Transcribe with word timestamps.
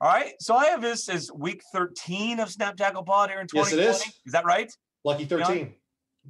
All 0.00 0.08
right. 0.08 0.32
So 0.40 0.56
I 0.56 0.66
have 0.66 0.80
this 0.80 1.08
as 1.10 1.30
week 1.34 1.62
13 1.72 2.40
of 2.40 2.50
Snap 2.50 2.76
Tackle 2.76 3.02
Pod 3.02 3.28
here 3.28 3.40
in 3.40 3.46
2020. 3.46 3.82
Yes, 3.82 3.98
2020. 3.98 4.02
it 4.02 4.14
is. 4.14 4.20
Is 4.26 4.32
that 4.32 4.44
right? 4.46 4.72
Lucky 5.04 5.24
13. 5.26 5.46
Lucky 5.46 5.74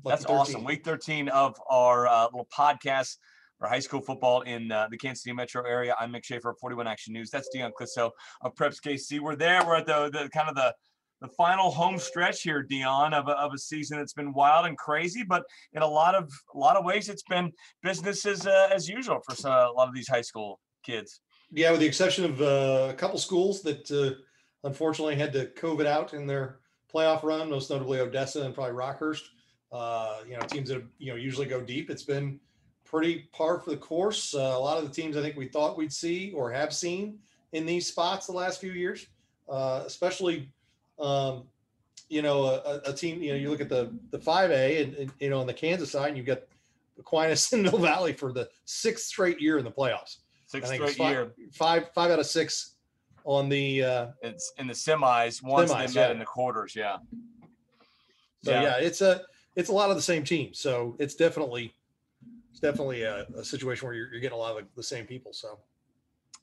That's 0.05 0.23
13. 0.23 0.37
awesome. 0.37 0.65
Week 0.65 0.85
13 0.85 1.29
of 1.29 1.55
our 1.71 2.09
uh, 2.09 2.25
little 2.25 2.49
podcast 2.57 3.17
for 3.61 3.69
high 3.69 3.79
school 3.79 4.01
football 4.01 4.41
in 4.41 4.73
uh, 4.73 4.89
the 4.91 4.97
Kansas 4.97 5.23
City 5.23 5.35
metro 5.35 5.65
area. 5.65 5.95
I'm 6.01 6.13
Mick 6.13 6.25
Schaefer 6.25 6.51
of 6.51 6.59
41 6.61 6.89
Action 6.89 7.13
News. 7.13 7.31
That's 7.31 7.49
Dion 7.53 7.71
Clisso 7.79 8.11
of 8.43 8.55
Preps 8.57 8.81
KC. 8.85 9.21
We're 9.21 9.37
there. 9.37 9.65
We're 9.65 9.77
at 9.77 9.87
the, 9.87 10.11
the 10.11 10.29
kind 10.31 10.49
of 10.49 10.57
the 10.57 10.75
the 11.21 11.29
final 11.29 11.71
home 11.71 11.99
stretch 11.99 12.43
here, 12.43 12.63
Dion, 12.63 13.13
of 13.13 13.29
a, 13.29 13.33
of 13.33 13.53
a 13.53 13.59
season 13.59 13.99
that's 13.99 14.15
been 14.15 14.33
wild 14.33 14.65
and 14.65 14.79
crazy, 14.79 15.23
but 15.23 15.43
in 15.75 15.83
a 15.83 15.87
lot 15.87 16.15
of 16.15 16.33
a 16.55 16.59
lot 16.59 16.77
of 16.77 16.85
ways, 16.87 17.11
it's 17.11 17.23
been 17.25 17.53
business 17.83 18.25
as 18.25 18.47
uh, 18.47 18.71
as 18.73 18.89
usual 18.89 19.21
for 19.29 19.37
some, 19.37 19.53
a 19.53 19.71
lot 19.71 19.87
of 19.87 19.95
these 19.95 20.09
high 20.09 20.23
school 20.23 20.59
kids. 20.83 21.21
Yeah, 21.53 21.73
with 21.73 21.81
the 21.81 21.87
exception 21.87 22.25
of 22.25 22.41
uh, 22.41 22.89
a 22.91 22.95
couple 22.95 23.19
schools 23.19 23.63
that 23.63 23.91
uh, 23.91 24.21
unfortunately 24.67 25.17
had 25.17 25.33
to 25.33 25.47
COVID 25.47 25.87
out 25.87 26.15
in 26.15 26.27
their 26.27 26.61
playoff 26.93 27.23
run, 27.23 27.51
most 27.51 27.71
notably 27.71 28.01
Odessa 28.01 28.43
and 28.43 28.55
probably 28.55 28.75
Rockhurst. 28.75 29.23
Uh, 29.73 30.19
you 30.29 30.37
know, 30.37 30.41
teams 30.47 30.69
that 30.69 30.83
you 30.99 31.13
know 31.13 31.17
usually 31.17 31.47
go 31.47 31.61
deep. 31.61 31.91
It's 31.91 32.03
been 32.03 32.41
pretty 32.85 33.29
par 33.33 33.61
for 33.61 33.71
the 33.71 33.77
course. 33.77 34.35
Uh, 34.35 34.39
a 34.39 34.59
lot 34.59 34.79
of 34.79 34.85
the 34.85 34.91
teams 34.91 35.17
I 35.17 35.23
think 35.23 35.37
we 35.37 35.47
thought 35.47 35.77
we'd 35.77 35.93
see 35.93 36.33
or 36.33 36.51
have 36.51 36.73
seen 36.73 37.19
in 37.53 37.67
these 37.67 37.87
spots 37.87 38.27
the 38.27 38.33
last 38.33 38.61
few 38.61 38.73
years, 38.73 39.07
uh, 39.49 39.85
especially 39.87 40.53
um, 40.99 41.45
you 42.09 42.23
know 42.23 42.45
a, 42.45 42.81
a, 42.91 42.93
team. 42.93 43.23
You 43.23 43.33
know, 43.33 43.39
you 43.39 43.51
look 43.51 43.61
at 43.61 43.69
the 43.69 43.93
the 44.11 44.19
five 44.19 44.51
A 44.51 44.83
and, 44.83 44.95
and, 44.95 45.13
you 45.21 45.31
know 45.31 45.41
on 45.41 45.47
the 45.47 45.55
Kansas 45.55 45.91
side, 45.91 46.09
and 46.09 46.17
you've 46.17 46.27
got 46.27 46.43
Aquinas 46.99 47.53
and 47.53 47.63
Mill 47.63 47.79
Valley 47.79 48.13
for 48.13 48.33
the 48.33 48.49
sixth 48.65 49.07
straight 49.07 49.41
year 49.41 49.59
in 49.59 49.65
the 49.65 49.71
playoffs. 49.71 50.19
Six 50.51 50.69
straight 50.69 50.97
five, 50.97 51.13
year. 51.13 51.33
Five 51.53 51.91
five 51.95 52.11
out 52.11 52.19
of 52.19 52.27
six 52.27 52.75
on 53.25 53.49
the. 53.49 53.85
Uh, 53.85 54.07
It's 54.21 54.53
in 54.59 54.67
the 54.67 54.73
semis 54.73 55.45
once 55.45 55.71
Semis, 55.71 55.77
they 55.77 55.85
met 55.85 55.95
yeah. 55.95 56.11
in 56.11 56.19
the 56.19 56.25
quarters. 56.25 56.75
Yeah. 56.75 56.97
so 58.43 58.51
yeah. 58.51 58.79
it's 58.79 59.01
a 59.01 59.23
it's 59.55 59.69
a 59.69 59.73
lot 59.73 59.91
of 59.91 59.97
the 59.97 60.03
same 60.03 60.25
team. 60.25 60.53
So 60.53 60.97
it's 60.99 61.15
definitely 61.15 61.73
it's 62.51 62.59
definitely 62.59 63.03
a, 63.03 63.27
a 63.37 63.45
situation 63.45 63.87
where 63.87 63.95
you're, 63.95 64.11
you're 64.11 64.21
getting 64.21 64.37
a 64.37 64.41
lot 64.41 64.57
of 64.57 64.65
the, 64.65 64.69
the 64.75 64.83
same 64.83 65.07
people. 65.07 65.33
So 65.33 65.61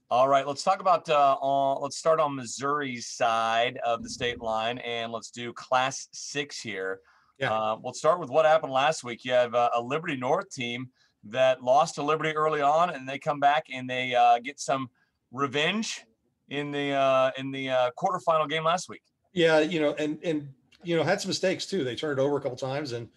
All 0.10 0.30
right, 0.30 0.48
let's 0.48 0.64
talk 0.64 0.80
about. 0.80 1.10
Uh, 1.10 1.36
on, 1.42 1.82
let's 1.82 1.98
start 1.98 2.22
on 2.22 2.34
Missouri's 2.34 3.08
side 3.08 3.78
of 3.86 4.04
the 4.04 4.10
state 4.10 4.40
line, 4.42 4.78
and 4.78 5.12
let's 5.12 5.32
do 5.32 5.52
Class 5.52 6.08
Six 6.14 6.62
here. 6.62 7.02
Yeah. 7.40 7.54
Uh, 7.54 7.78
we'll 7.82 7.94
start 7.94 8.22
with 8.22 8.30
what 8.30 8.46
happened 8.46 8.72
last 8.72 9.04
week. 9.04 9.26
You 9.26 9.34
have 9.34 9.54
uh, 9.54 9.70
a 9.76 9.82
Liberty 9.82 10.16
North 10.16 10.50
team 10.50 10.90
that 11.32 11.64
lost 11.64 11.96
to 11.96 12.04
Liberty 12.04 12.32
early 12.32 12.62
on, 12.62 12.90
and 12.90 13.08
they 13.08 13.20
come 13.20 13.40
back 13.40 13.66
and 13.72 13.90
they 13.90 14.16
uh, 14.16 14.40
get 14.40 14.60
some 14.60 14.90
revenge 15.32 16.06
in 16.50 16.72
the 16.72 16.92
uh, 16.92 17.32
in 17.38 17.52
the 17.52 17.70
uh, 17.70 17.90
quarterfinal 17.98 18.50
game 18.50 18.64
last 18.64 18.90
week. 18.90 19.04
yeah, 19.34 19.60
you 19.60 19.80
know, 19.80 19.94
and 19.94 20.20
and 20.24 20.50
you 20.84 20.96
know 20.96 21.04
had 21.04 21.22
some 21.22 21.30
mistakes 21.30 21.66
too. 21.66 21.84
They 21.84 21.96
turned 21.96 22.20
it 22.20 22.22
over 22.22 22.38
a 22.38 22.42
couple 22.42 22.58
times 22.58 22.92
and 22.94 23.08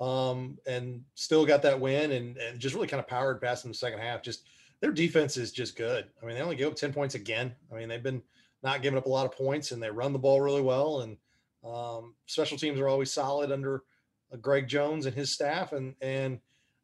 um 0.00 0.56
and 0.64 1.02
still 1.14 1.44
got 1.44 1.60
that 1.60 1.78
win 1.80 2.12
and 2.12 2.36
and 2.36 2.60
just 2.60 2.72
really 2.72 2.86
kind 2.86 3.00
of 3.00 3.08
powered 3.08 3.40
past 3.40 3.64
them 3.64 3.72
the 3.72 3.78
second 3.78 3.98
half. 3.98 4.22
Just 4.22 4.44
their 4.80 4.92
defense 4.92 5.36
is 5.36 5.52
just 5.52 5.76
good. 5.76 6.06
I 6.22 6.26
mean, 6.26 6.36
they 6.36 6.42
only 6.42 6.56
gave 6.56 6.68
up 6.68 6.76
10 6.76 6.92
points 6.92 7.14
again. 7.14 7.54
I 7.72 7.74
mean, 7.74 7.88
they've 7.88 8.02
been 8.02 8.22
not 8.62 8.82
giving 8.82 8.98
up 8.98 9.06
a 9.06 9.10
lot 9.10 9.26
of 9.26 9.32
points 9.32 9.72
and 9.72 9.82
they 9.82 9.90
run 9.90 10.12
the 10.12 10.18
ball 10.18 10.40
really 10.40 10.62
well. 10.62 11.00
And 11.00 11.16
um, 11.64 12.14
special 12.26 12.56
teams 12.56 12.78
are 12.78 12.88
always 12.88 13.12
solid 13.12 13.50
under 13.50 13.82
uh, 14.32 14.36
Greg 14.36 14.68
Jones 14.68 15.06
and 15.06 15.14
his 15.14 15.32
staff. 15.32 15.72
And, 15.72 15.94
and 16.00 16.38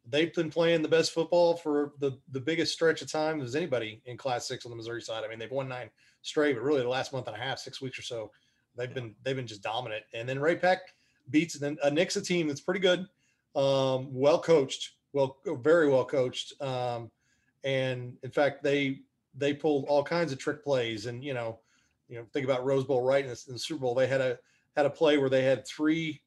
they've 0.09 0.33
been 0.33 0.49
playing 0.49 0.81
the 0.81 0.87
best 0.87 1.11
football 1.11 1.55
for 1.55 1.93
the, 1.99 2.17
the 2.31 2.39
biggest 2.39 2.73
stretch 2.73 3.01
of 3.01 3.11
time 3.11 3.41
as 3.41 3.55
anybody 3.55 4.01
in 4.05 4.17
class 4.17 4.47
six 4.47 4.65
on 4.65 4.69
the 4.69 4.75
Missouri 4.75 5.01
side. 5.01 5.23
I 5.23 5.27
mean, 5.27 5.39
they've 5.39 5.51
won 5.51 5.67
nine 5.67 5.89
straight, 6.21 6.53
but 6.53 6.63
really 6.63 6.81
the 6.81 6.89
last 6.89 7.13
month 7.13 7.27
and 7.27 7.35
a 7.35 7.39
half, 7.39 7.59
six 7.59 7.81
weeks 7.81 7.97
or 7.97 8.03
so, 8.03 8.31
they've 8.75 8.93
been, 8.93 9.15
they've 9.23 9.35
been 9.35 9.47
just 9.47 9.63
dominant. 9.63 10.03
And 10.13 10.27
then 10.27 10.39
Ray-Pec 10.39 10.77
beats 11.29 11.55
a 11.55 11.91
Nixa 11.91 12.25
team 12.25 12.47
that's 12.47 12.61
pretty 12.61 12.79
good. 12.79 13.07
Um, 13.55 14.13
well 14.13 14.39
coached, 14.39 14.91
well, 15.13 15.37
very 15.45 15.89
well 15.89 16.05
coached. 16.05 16.59
Um, 16.61 17.09
and 17.63 18.15
in 18.21 18.31
fact, 18.31 18.63
they 18.63 18.99
they 19.37 19.53
pulled 19.53 19.85
all 19.85 20.03
kinds 20.03 20.31
of 20.31 20.39
trick 20.39 20.63
plays. 20.63 21.07
And 21.07 21.23
you 21.23 21.33
know, 21.33 21.59
you 22.07 22.17
know, 22.17 22.25
think 22.31 22.45
about 22.45 22.65
Rose 22.65 22.83
Bowl, 22.83 23.01
right? 23.01 23.23
In 23.23 23.31
the, 23.31 23.43
in 23.47 23.53
the 23.53 23.59
Super 23.59 23.81
Bowl, 23.81 23.95
they 23.95 24.07
had 24.07 24.21
a 24.21 24.37
had 24.75 24.85
a 24.85 24.89
play 24.89 25.17
where 25.17 25.29
they 25.29 25.43
had 25.43 25.67
three 25.67 26.21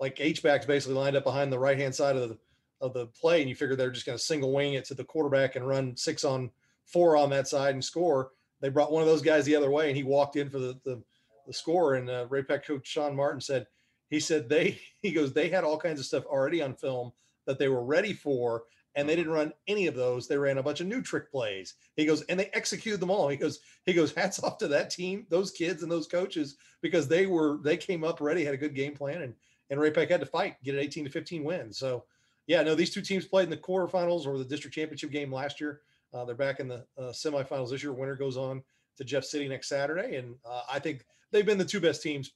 like 0.00 0.20
H 0.20 0.42
backs 0.42 0.66
basically 0.66 0.96
lined 0.96 1.16
up 1.16 1.24
behind 1.24 1.52
the 1.52 1.58
right 1.58 1.78
hand 1.78 1.94
side 1.94 2.16
of 2.16 2.28
the 2.28 2.38
of 2.80 2.94
the 2.94 3.06
play, 3.06 3.40
and 3.40 3.48
you 3.48 3.54
figure 3.54 3.76
they're 3.76 3.90
just 3.90 4.06
going 4.06 4.18
to 4.18 4.22
single 4.24 4.52
wing 4.52 4.74
it 4.74 4.84
to 4.86 4.94
the 4.94 5.04
quarterback 5.04 5.56
and 5.56 5.66
run 5.66 5.96
six 5.96 6.24
on 6.24 6.50
four 6.84 7.16
on 7.16 7.30
that 7.30 7.48
side 7.48 7.74
and 7.74 7.84
score. 7.84 8.30
They 8.60 8.68
brought 8.68 8.92
one 8.92 9.02
of 9.02 9.08
those 9.08 9.22
guys 9.22 9.44
the 9.44 9.56
other 9.56 9.70
way, 9.70 9.88
and 9.88 9.96
he 9.96 10.02
walked 10.02 10.36
in 10.36 10.48
for 10.50 10.58
the 10.58 10.78
the, 10.84 11.02
the 11.46 11.52
score. 11.52 11.94
And 11.94 12.08
uh, 12.08 12.26
Ray-Pec 12.28 12.64
coach 12.64 12.86
Sean 12.86 13.16
Martin 13.16 13.40
said 13.40 13.66
he 14.10 14.20
said 14.20 14.48
they 14.48 14.78
he 15.02 15.10
goes 15.10 15.32
they 15.32 15.48
had 15.48 15.64
all 15.64 15.78
kinds 15.78 16.00
of 16.00 16.06
stuff 16.06 16.24
already 16.26 16.62
on 16.62 16.74
film 16.74 17.12
that 17.46 17.58
they 17.58 17.68
were 17.68 17.84
ready 17.84 18.12
for 18.12 18.64
and 18.94 19.08
they 19.08 19.16
didn't 19.16 19.32
run 19.32 19.52
any 19.66 19.86
of 19.86 19.94
those 19.94 20.26
they 20.26 20.36
ran 20.36 20.58
a 20.58 20.62
bunch 20.62 20.80
of 20.80 20.86
new 20.86 21.00
trick 21.00 21.30
plays 21.30 21.74
he 21.96 22.04
goes 22.04 22.22
and 22.22 22.38
they 22.38 22.46
executed 22.52 23.00
them 23.00 23.10
all 23.10 23.28
he 23.28 23.36
goes 23.36 23.60
he 23.86 23.92
goes 23.92 24.12
hats 24.12 24.42
off 24.42 24.58
to 24.58 24.68
that 24.68 24.90
team 24.90 25.26
those 25.30 25.50
kids 25.50 25.82
and 25.82 25.90
those 25.90 26.06
coaches 26.06 26.56
because 26.82 27.08
they 27.08 27.26
were 27.26 27.58
they 27.62 27.76
came 27.76 28.04
up 28.04 28.20
ready 28.20 28.44
had 28.44 28.54
a 28.54 28.58
good 28.58 28.74
game 28.74 28.94
plan 28.94 29.22
and 29.22 29.34
and 29.70 29.78
Ray-Pec 29.78 30.10
had 30.10 30.20
to 30.20 30.26
fight 30.26 30.56
get 30.64 30.74
an 30.74 30.80
18 30.80 31.04
to 31.04 31.10
15 31.10 31.44
win 31.44 31.72
so 31.72 32.04
yeah 32.48 32.62
no 32.62 32.74
these 32.74 32.90
two 32.90 33.00
teams 33.00 33.24
played 33.24 33.44
in 33.44 33.50
the 33.50 33.56
quarterfinals 33.56 34.26
or 34.26 34.36
the 34.36 34.44
district 34.44 34.74
championship 34.74 35.12
game 35.12 35.32
last 35.32 35.60
year 35.60 35.82
uh, 36.12 36.24
they're 36.24 36.34
back 36.34 36.58
in 36.58 36.66
the 36.66 36.84
uh, 36.98 37.12
semifinals 37.12 37.70
this 37.70 37.82
year 37.82 37.92
winner 37.92 38.16
goes 38.16 38.36
on 38.36 38.60
to 38.96 39.04
jeff 39.04 39.24
city 39.24 39.46
next 39.46 39.68
saturday 39.68 40.16
and 40.16 40.34
uh, 40.44 40.62
i 40.68 40.80
think 40.80 41.04
they've 41.30 41.46
been 41.46 41.58
the 41.58 41.64
two 41.64 41.80
best 41.80 42.02
teams 42.02 42.32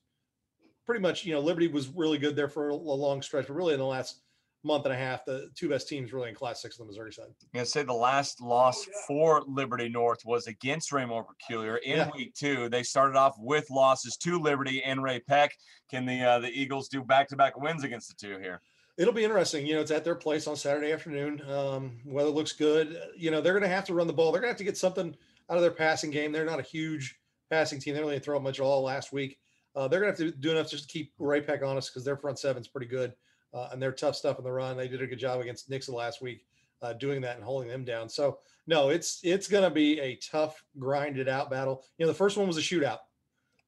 pretty 0.84 1.00
much, 1.00 1.24
you 1.24 1.32
know, 1.32 1.40
Liberty 1.40 1.68
was 1.68 1.88
really 1.88 2.18
good 2.18 2.36
there 2.36 2.48
for 2.48 2.70
a 2.70 2.74
long 2.74 3.22
stretch, 3.22 3.46
but 3.46 3.54
really 3.54 3.74
in 3.74 3.80
the 3.80 3.86
last 3.86 4.22
month 4.64 4.84
and 4.84 4.94
a 4.94 4.96
half, 4.96 5.24
the 5.24 5.50
two 5.54 5.68
best 5.68 5.88
teams 5.88 6.12
really 6.12 6.28
in 6.28 6.34
Class 6.34 6.62
Six 6.62 6.78
on 6.78 6.86
the 6.86 6.90
Missouri 6.90 7.12
side. 7.12 7.26
I'm 7.26 7.48
gonna 7.54 7.66
say 7.66 7.82
the 7.82 7.92
last 7.92 8.40
loss 8.40 8.86
for 9.06 9.42
Liberty 9.46 9.88
North 9.88 10.24
was 10.24 10.46
against 10.46 10.92
Raymore 10.92 11.24
Peculiar 11.24 11.78
in 11.78 11.98
Yeah. 11.98 12.10
week 12.14 12.34
two. 12.34 12.68
They 12.68 12.82
started 12.82 13.16
off 13.16 13.34
with 13.38 13.68
losses 13.70 14.16
to 14.18 14.38
Liberty 14.38 14.82
and 14.84 15.02
Ray-Pec. 15.02 15.50
Can 15.90 16.06
the 16.06 16.22
uh, 16.22 16.38
the 16.40 16.50
Eagles 16.50 16.88
do 16.88 17.02
back 17.02 17.28
to 17.28 17.36
back 17.36 17.56
wins 17.58 17.84
against 17.84 18.08
the 18.08 18.14
two 18.14 18.38
here? 18.38 18.60
It'll 18.98 19.14
be 19.14 19.25
interesting. 19.25 19.66
You 19.66 19.75
know, 19.75 19.80
it's 19.80 19.91
at 19.91 20.04
their 20.04 20.14
place 20.14 20.47
on 20.47 20.56
Saturday 20.56 20.92
afternoon. 20.92 21.42
Um, 21.50 21.98
weather 22.04 22.30
looks 22.30 22.53
good. 22.53 22.98
You 23.16 23.30
know, 23.30 23.41
they're 23.41 23.54
going 23.54 23.62
to 23.62 23.69
have 23.69 23.86
to 23.86 23.94
run 23.94 24.06
the 24.06 24.12
ball. 24.12 24.32
They're 24.32 24.41
going 24.41 24.50
to 24.50 24.54
have 24.54 24.58
to 24.58 24.64
get 24.64 24.76
something 24.76 25.16
out 25.48 25.56
of 25.56 25.62
their 25.62 25.70
passing 25.70 26.10
game. 26.10 26.30
They're 26.30 26.44
not 26.44 26.60
a 26.60 26.64
huge 26.64 27.19
passing 27.50 27.80
team. 27.80 27.94
They 27.94 28.03
only 28.03 28.19
throw 28.19 28.38
much 28.38 28.60
at 28.60 28.64
all 28.64 28.82
last 28.82 29.12
week. 29.12 29.38
Uh, 29.75 29.88
they're 29.88 30.00
going 30.00 30.14
to 30.14 30.25
have 30.25 30.32
to 30.32 30.38
do 30.38 30.50
enough 30.50 30.70
just 30.70 30.88
to 30.88 30.92
keep 30.92 31.12
Ray-Pec 31.19 31.62
honest 31.62 31.91
because 31.91 32.04
their 32.04 32.16
front 32.16 32.38
seven's 32.38 32.69
pretty 32.69 32.86
good 32.86 33.14
uh, 33.54 33.69
and 33.72 33.80
they're 33.80 33.92
tough 33.92 34.16
stuff 34.16 34.38
in 34.38 34.44
the 34.44 34.53
run. 34.53 34.76
They 34.76 34.88
did 34.88 35.03
a 35.03 35.06
good 35.06 35.19
job 35.19 35.41
against 35.41 35.70
Nixa 35.70 35.92
last 35.92 36.22
week 36.22 36.44
uh, 36.80 36.92
doing 36.94 37.20
that 37.22 37.36
and 37.36 37.44
holding 37.44 37.69
them 37.69 37.84
down. 37.84 38.09
So 38.09 38.38
no, 38.66 38.91
it's 38.91 39.20
it's 39.22 39.48
going 39.48 39.64
to 39.64 39.70
be 39.70 39.98
a 40.00 40.16
tough, 40.16 40.62
grinded 40.78 41.28
out 41.28 41.50
battle. 41.50 41.84
You 41.98 42.04
know, 42.04 42.12
the 42.12 42.16
first 42.16 42.36
one 42.36 42.47
was 42.47 42.59
a 42.59 42.60
shootout. 42.60 42.98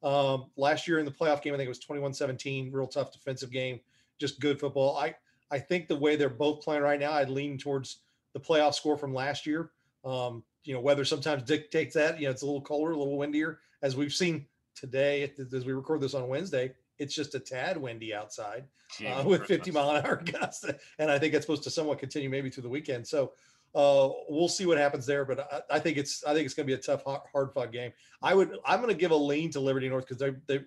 Um, 0.03 0.51
last 0.57 0.87
year 0.87 0.99
in 0.99 1.05
the 1.05 1.11
playoff 1.11 1.43
game, 1.43 1.55
I 1.55 1.57
think 1.57 1.67
it 1.67 1.69
was 1.69 1.81
21-17, 1.81 2.73
real 2.73 2.87
tough 2.87 3.11
defensive 3.11 3.51
game, 3.51 3.81
just 4.19 4.41
good 4.41 4.61
football. 4.61 4.97
I 4.97 5.15
I 5.51 5.59
think 5.59 5.89
the 5.89 5.97
way 5.97 6.17
they're 6.17 6.29
both 6.29 6.63
playing 6.63 6.83
right 6.83 6.99
now, 6.99 7.13
I'd 7.13 7.31
lean 7.31 7.59
towards 7.59 7.99
the 8.33 8.41
playoff 8.41 8.75
score 8.75 8.97
from 8.97 9.15
last 9.15 9.47
year. 9.47 9.71
Um, 10.05 10.43
you 10.65 10.75
know, 10.75 10.81
weather 10.81 11.05
sometimes 11.05 11.43
dictates 11.43 11.95
that. 11.95 12.19
You 12.19 12.27
know, 12.27 12.31
it's 12.31 12.43
a 12.43 12.47
little 12.47 12.61
colder, 12.61 12.93
a 12.93 12.97
little 12.97 13.19
windier, 13.19 13.61
as 13.83 13.97
we've 13.97 14.13
seen 14.13 14.47
today 14.75 15.31
as 15.39 15.65
we 15.65 15.73
record 15.73 16.01
this 16.01 16.15
on 16.15 16.29
Wednesday. 16.29 16.73
It's 16.99 17.15
just 17.15 17.35
a 17.35 17.41
tad 17.41 17.77
windy 17.77 18.15
outside 18.15 18.65
uh, 19.07 19.25
with 19.27 19.47
50 19.47 19.71
mile 19.71 19.91
an 19.91 20.05
hour 20.05 20.17
gusts, 20.25 20.65
and 20.99 21.11
I 21.11 21.19
think 21.19 21.33
that's 21.33 21.45
supposed 21.45 21.65
to 21.65 21.71
somewhat 21.71 21.99
continue 21.99 22.31
maybe 22.31 22.51
through 22.51 22.63
the 22.63 22.69
weekend. 22.69 23.07
So 23.07 23.33
uh, 23.75 24.09
we'll 24.29 24.49
see 24.49 24.67
what 24.67 24.79
happens 24.79 25.05
there. 25.05 25.25
But 25.25 25.41
I, 25.53 25.77
I 25.77 25.79
think 25.79 25.99
it's 25.99 26.25
I 26.25 26.33
think 26.33 26.47
it's 26.47 26.55
going 26.55 26.67
to 26.67 26.73
be 26.73 26.79
a 26.79 26.83
tough, 26.83 27.03
hard 27.05 27.53
fought 27.53 27.73
game. 27.73 27.93
I 28.23 28.35
would 28.35 28.57
I'm 28.65 28.81
going 28.81 28.93
to 28.93 28.99
give 28.99 29.11
a 29.11 29.17
lean 29.17 29.51
to 29.53 29.61
Liberty 29.61 29.89
North 29.89 30.07
because 30.07 30.19
they 30.19 30.33
they 30.47 30.65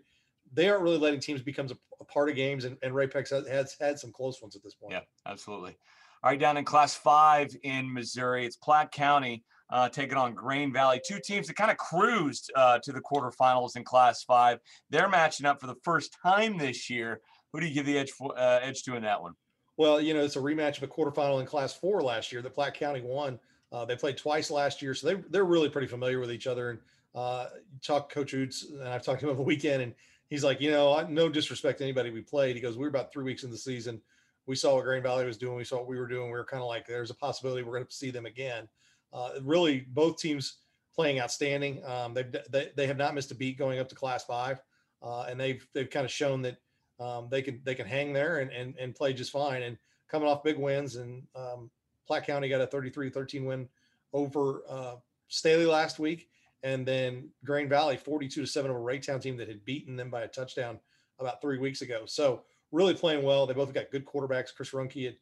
they 0.53 0.69
aren't 0.69 0.83
really 0.83 0.97
letting 0.97 1.19
teams 1.19 1.41
become 1.41 1.67
a, 1.67 1.77
a 2.01 2.05
part 2.05 2.29
of 2.29 2.35
games, 2.35 2.65
and, 2.65 2.77
and 2.81 2.93
Ray-Pec 2.93 3.29
has, 3.29 3.47
has 3.47 3.75
had 3.79 3.99
some 3.99 4.11
close 4.11 4.41
ones 4.41 4.55
at 4.55 4.63
this 4.63 4.75
point. 4.75 4.93
Yeah, 4.93 5.01
absolutely. 5.25 5.75
All 6.23 6.31
right, 6.31 6.39
down 6.39 6.57
in 6.57 6.65
Class 6.65 6.95
Five 6.95 7.55
in 7.63 7.93
Missouri, 7.93 8.45
it's 8.45 8.55
Platte 8.55 8.91
County 8.91 9.43
uh, 9.69 9.89
taking 9.89 10.17
on 10.17 10.33
Grain 10.33 10.73
Valley. 10.73 10.99
Two 11.05 11.19
teams 11.23 11.47
that 11.47 11.55
kind 11.55 11.71
of 11.71 11.77
cruised 11.77 12.51
uh, 12.55 12.79
to 12.79 12.91
the 12.91 13.01
quarterfinals 13.01 13.75
in 13.75 13.83
Class 13.83 14.23
Five. 14.23 14.59
They're 14.89 15.09
matching 15.09 15.45
up 15.45 15.61
for 15.61 15.67
the 15.67 15.75
first 15.83 16.17
time 16.23 16.57
this 16.57 16.89
year. 16.89 17.21
Who 17.53 17.59
do 17.59 17.67
you 17.67 17.73
give 17.73 17.85
the 17.85 17.97
edge 17.97 18.11
for, 18.11 18.37
uh, 18.37 18.59
edge 18.61 18.83
to 18.83 18.95
in 18.95 19.03
that 19.03 19.21
one? 19.21 19.33
Well, 19.77 20.01
you 20.01 20.13
know, 20.13 20.21
it's 20.21 20.35
a 20.35 20.39
rematch 20.39 20.77
of 20.77 20.83
a 20.83 20.87
quarterfinal 20.87 21.39
in 21.39 21.45
Class 21.45 21.73
Four 21.73 22.01
last 22.01 22.31
year 22.31 22.41
that 22.41 22.53
Platte 22.53 22.73
County 22.73 23.01
won. 23.01 23.39
Uh, 23.71 23.85
they 23.85 23.95
played 23.95 24.17
twice 24.17 24.49
last 24.49 24.81
year, 24.81 24.93
so 24.93 25.07
they 25.07 25.15
they're 25.29 25.45
really 25.45 25.69
pretty 25.69 25.87
familiar 25.87 26.19
with 26.19 26.31
each 26.31 26.47
other. 26.47 26.71
And 26.71 26.79
uh, 27.13 27.47
talk 27.85 28.11
Coach 28.11 28.33
Oots, 28.33 28.71
and 28.71 28.87
I've 28.87 29.03
talked 29.03 29.19
to 29.19 29.25
him 29.25 29.29
over 29.29 29.37
the 29.37 29.43
weekend, 29.43 29.83
and 29.83 29.93
he's 30.29 30.43
like, 30.43 30.61
you 30.61 30.71
know, 30.71 31.05
no 31.09 31.29
disrespect 31.29 31.79
to 31.79 31.83
anybody 31.83 32.11
we 32.11 32.21
played. 32.21 32.55
He 32.55 32.61
goes, 32.61 32.77
we 32.77 32.83
were 32.83 32.89
about 32.89 33.11
three 33.11 33.23
weeks 33.23 33.43
in 33.43 33.51
the 33.51 33.57
season. 33.57 34.01
We 34.45 34.55
saw 34.55 34.75
what 34.75 34.85
Grain 34.85 35.03
Valley 35.03 35.25
was 35.25 35.37
doing. 35.37 35.57
We 35.57 35.63
saw 35.63 35.77
what 35.77 35.87
we 35.87 35.97
were 35.97 36.07
doing. 36.07 36.27
We 36.27 36.37
were 36.37 36.45
kind 36.45 36.63
of 36.63 36.69
like, 36.69 36.87
there's 36.87 37.09
a 37.09 37.15
possibility 37.15 37.63
we're 37.63 37.73
going 37.73 37.85
to 37.85 37.93
see 37.93 38.11
them 38.11 38.25
again. 38.25 38.67
Uh, 39.13 39.31
really, 39.41 39.85
both 39.89 40.17
teams 40.17 40.59
playing 40.97 41.19
outstanding. 41.19 41.85
Um, 41.85 42.13
they've 42.13 42.35
they, 42.49 42.71
they 42.75 42.87
have 42.87 42.97
not 42.97 43.15
missed 43.15 43.31
a 43.31 43.35
beat 43.35 43.57
going 43.57 43.79
up 43.79 43.87
to 43.89 43.95
Class 43.95 44.25
Five, 44.25 44.59
uh, 45.01 45.23
and 45.23 45.39
they've 45.39 45.65
they've 45.73 45.89
kind 45.89 46.05
of 46.05 46.11
shown 46.11 46.41
that 46.41 46.57
um, 46.99 47.27
they 47.29 47.41
can 47.41 47.61
they 47.63 47.75
can 47.75 47.87
hang 47.87 48.11
there 48.11 48.39
and, 48.39 48.51
and 48.51 48.75
and 48.77 48.95
play 48.95 49.13
just 49.13 49.31
fine. 49.31 49.61
And 49.61 49.77
coming 50.09 50.27
off 50.27 50.43
big 50.43 50.57
wins, 50.57 50.95
and 50.95 51.23
um, 51.35 51.69
Platte 52.05 52.25
County 52.25 52.49
got 52.49 52.61
a 52.61 52.67
33-13 52.67 53.45
win 53.45 53.69
over 54.13 54.63
uh, 54.69 54.95
Staley 55.27 55.65
last 55.65 55.99
week, 55.99 56.29
and 56.63 56.85
then 56.85 57.29
Grain 57.45 57.69
Valley 57.69 57.97
42 57.97 58.41
to 58.41 58.47
seven 58.47 58.71
over 58.71 58.79
Raytown 58.79 59.21
team 59.21 59.37
that 59.37 59.47
had 59.47 59.65
beaten 59.65 59.95
them 59.95 60.09
by 60.09 60.21
a 60.21 60.27
touchdown 60.27 60.79
about 61.19 61.41
three 61.41 61.57
weeks 61.57 61.81
ago. 61.81 62.03
So 62.05 62.43
really 62.71 62.93
playing 62.93 63.23
well. 63.23 63.45
They 63.45 63.53
both 63.53 63.73
got 63.73 63.91
good 63.91 64.05
quarterbacks, 64.05 64.53
Chris 64.55 64.71
Runke 64.71 65.07
at 65.07 65.15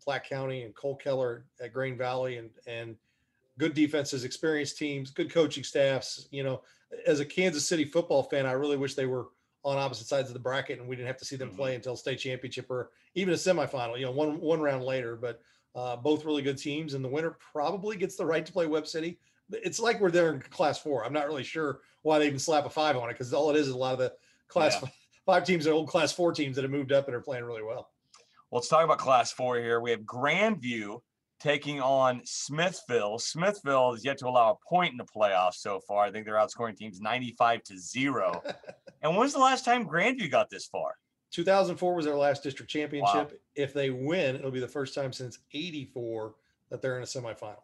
Platte 0.00 0.28
County 0.28 0.62
and 0.62 0.74
Cole 0.74 0.96
Keller 0.96 1.44
at 1.60 1.72
Grain 1.72 1.96
Valley, 1.96 2.36
and 2.36 2.50
and 2.66 2.96
good 3.58 3.74
defenses, 3.74 4.24
experienced 4.24 4.78
teams, 4.78 5.10
good 5.10 5.32
coaching 5.32 5.64
staffs. 5.64 6.28
You 6.30 6.44
know, 6.44 6.62
as 7.06 7.20
a 7.20 7.24
Kansas 7.24 7.68
City 7.68 7.84
football 7.84 8.22
fan, 8.22 8.46
I 8.46 8.52
really 8.52 8.76
wish 8.76 8.94
they 8.94 9.06
were 9.06 9.28
on 9.64 9.76
opposite 9.76 10.06
sides 10.06 10.28
of 10.28 10.34
the 10.34 10.40
bracket 10.40 10.78
and 10.78 10.88
we 10.88 10.94
didn't 10.94 11.08
have 11.08 11.18
to 11.18 11.24
see 11.24 11.36
them 11.36 11.48
mm-hmm. 11.48 11.58
play 11.58 11.74
until 11.74 11.96
state 11.96 12.18
championship 12.18 12.70
or 12.70 12.90
even 13.14 13.34
a 13.34 13.36
semifinal. 13.36 13.98
You 13.98 14.06
know, 14.06 14.12
one 14.12 14.40
one 14.40 14.60
round 14.60 14.84
later, 14.84 15.16
but 15.16 15.40
uh, 15.74 15.96
both 15.96 16.24
really 16.24 16.42
good 16.42 16.58
teams, 16.58 16.94
and 16.94 17.04
the 17.04 17.08
winner 17.08 17.36
probably 17.52 17.96
gets 17.96 18.16
the 18.16 18.26
right 18.26 18.44
to 18.44 18.52
play 18.52 18.66
Webb 18.66 18.86
City. 18.86 19.18
It's 19.50 19.80
like 19.80 20.00
we're 20.00 20.10
there 20.10 20.32
in 20.34 20.40
Class 20.40 20.78
Four. 20.78 21.04
I'm 21.04 21.12
not 21.12 21.26
really 21.26 21.44
sure 21.44 21.80
why 22.02 22.18
they 22.18 22.26
even 22.26 22.38
slap 22.38 22.66
a 22.66 22.70
five 22.70 22.96
on 22.96 23.08
it 23.08 23.14
because 23.14 23.32
all 23.32 23.50
it 23.50 23.56
is 23.56 23.68
is 23.68 23.74
a 23.74 23.78
lot 23.78 23.92
of 23.92 23.98
the 23.98 24.12
Class 24.48 24.78
yeah. 24.82 24.88
Five 25.26 25.44
teams 25.44 25.66
are 25.66 25.74
old 25.74 25.88
Class 25.88 26.10
Four 26.10 26.32
teams 26.32 26.56
that 26.56 26.62
have 26.62 26.70
moved 26.70 26.90
up 26.90 27.06
and 27.06 27.14
are 27.14 27.20
playing 27.20 27.44
really 27.44 27.62
well. 27.62 27.90
Well, 28.50 28.60
let's 28.60 28.68
talk 28.68 28.82
about 28.82 28.96
Class 28.96 29.30
Four 29.30 29.58
here. 29.58 29.78
We 29.78 29.90
have 29.90 30.00
Grandview 30.00 31.00
taking 31.38 31.80
on 31.80 32.22
Smithville. 32.24 33.18
Smithville 33.18 33.92
is 33.92 34.04
yet 34.04 34.18
to 34.18 34.26
allow 34.26 34.52
a 34.52 34.68
point 34.68 34.92
in 34.92 34.96
the 34.96 35.04
playoffs 35.04 35.56
so 35.56 35.80
far. 35.80 36.04
I 36.04 36.10
think 36.10 36.24
they're 36.24 36.36
outscoring 36.36 36.76
teams 36.76 37.00
95 37.00 37.62
to 37.64 37.78
zero. 37.78 38.42
and 39.02 39.16
when's 39.16 39.34
the 39.34 39.38
last 39.38 39.66
time 39.66 39.86
Grandview 39.86 40.30
got 40.30 40.48
this 40.48 40.66
far? 40.66 40.94
2004 41.32 41.94
was 41.94 42.06
their 42.06 42.16
last 42.16 42.42
district 42.42 42.70
championship. 42.70 43.30
Wow. 43.30 43.36
If 43.54 43.74
they 43.74 43.90
win, 43.90 44.36
it'll 44.36 44.50
be 44.50 44.60
the 44.60 44.66
first 44.66 44.94
time 44.94 45.12
since 45.12 45.38
84 45.52 46.34
that 46.70 46.80
they're 46.80 46.96
in 46.96 47.02
a 47.02 47.06
semifinal. 47.06 47.58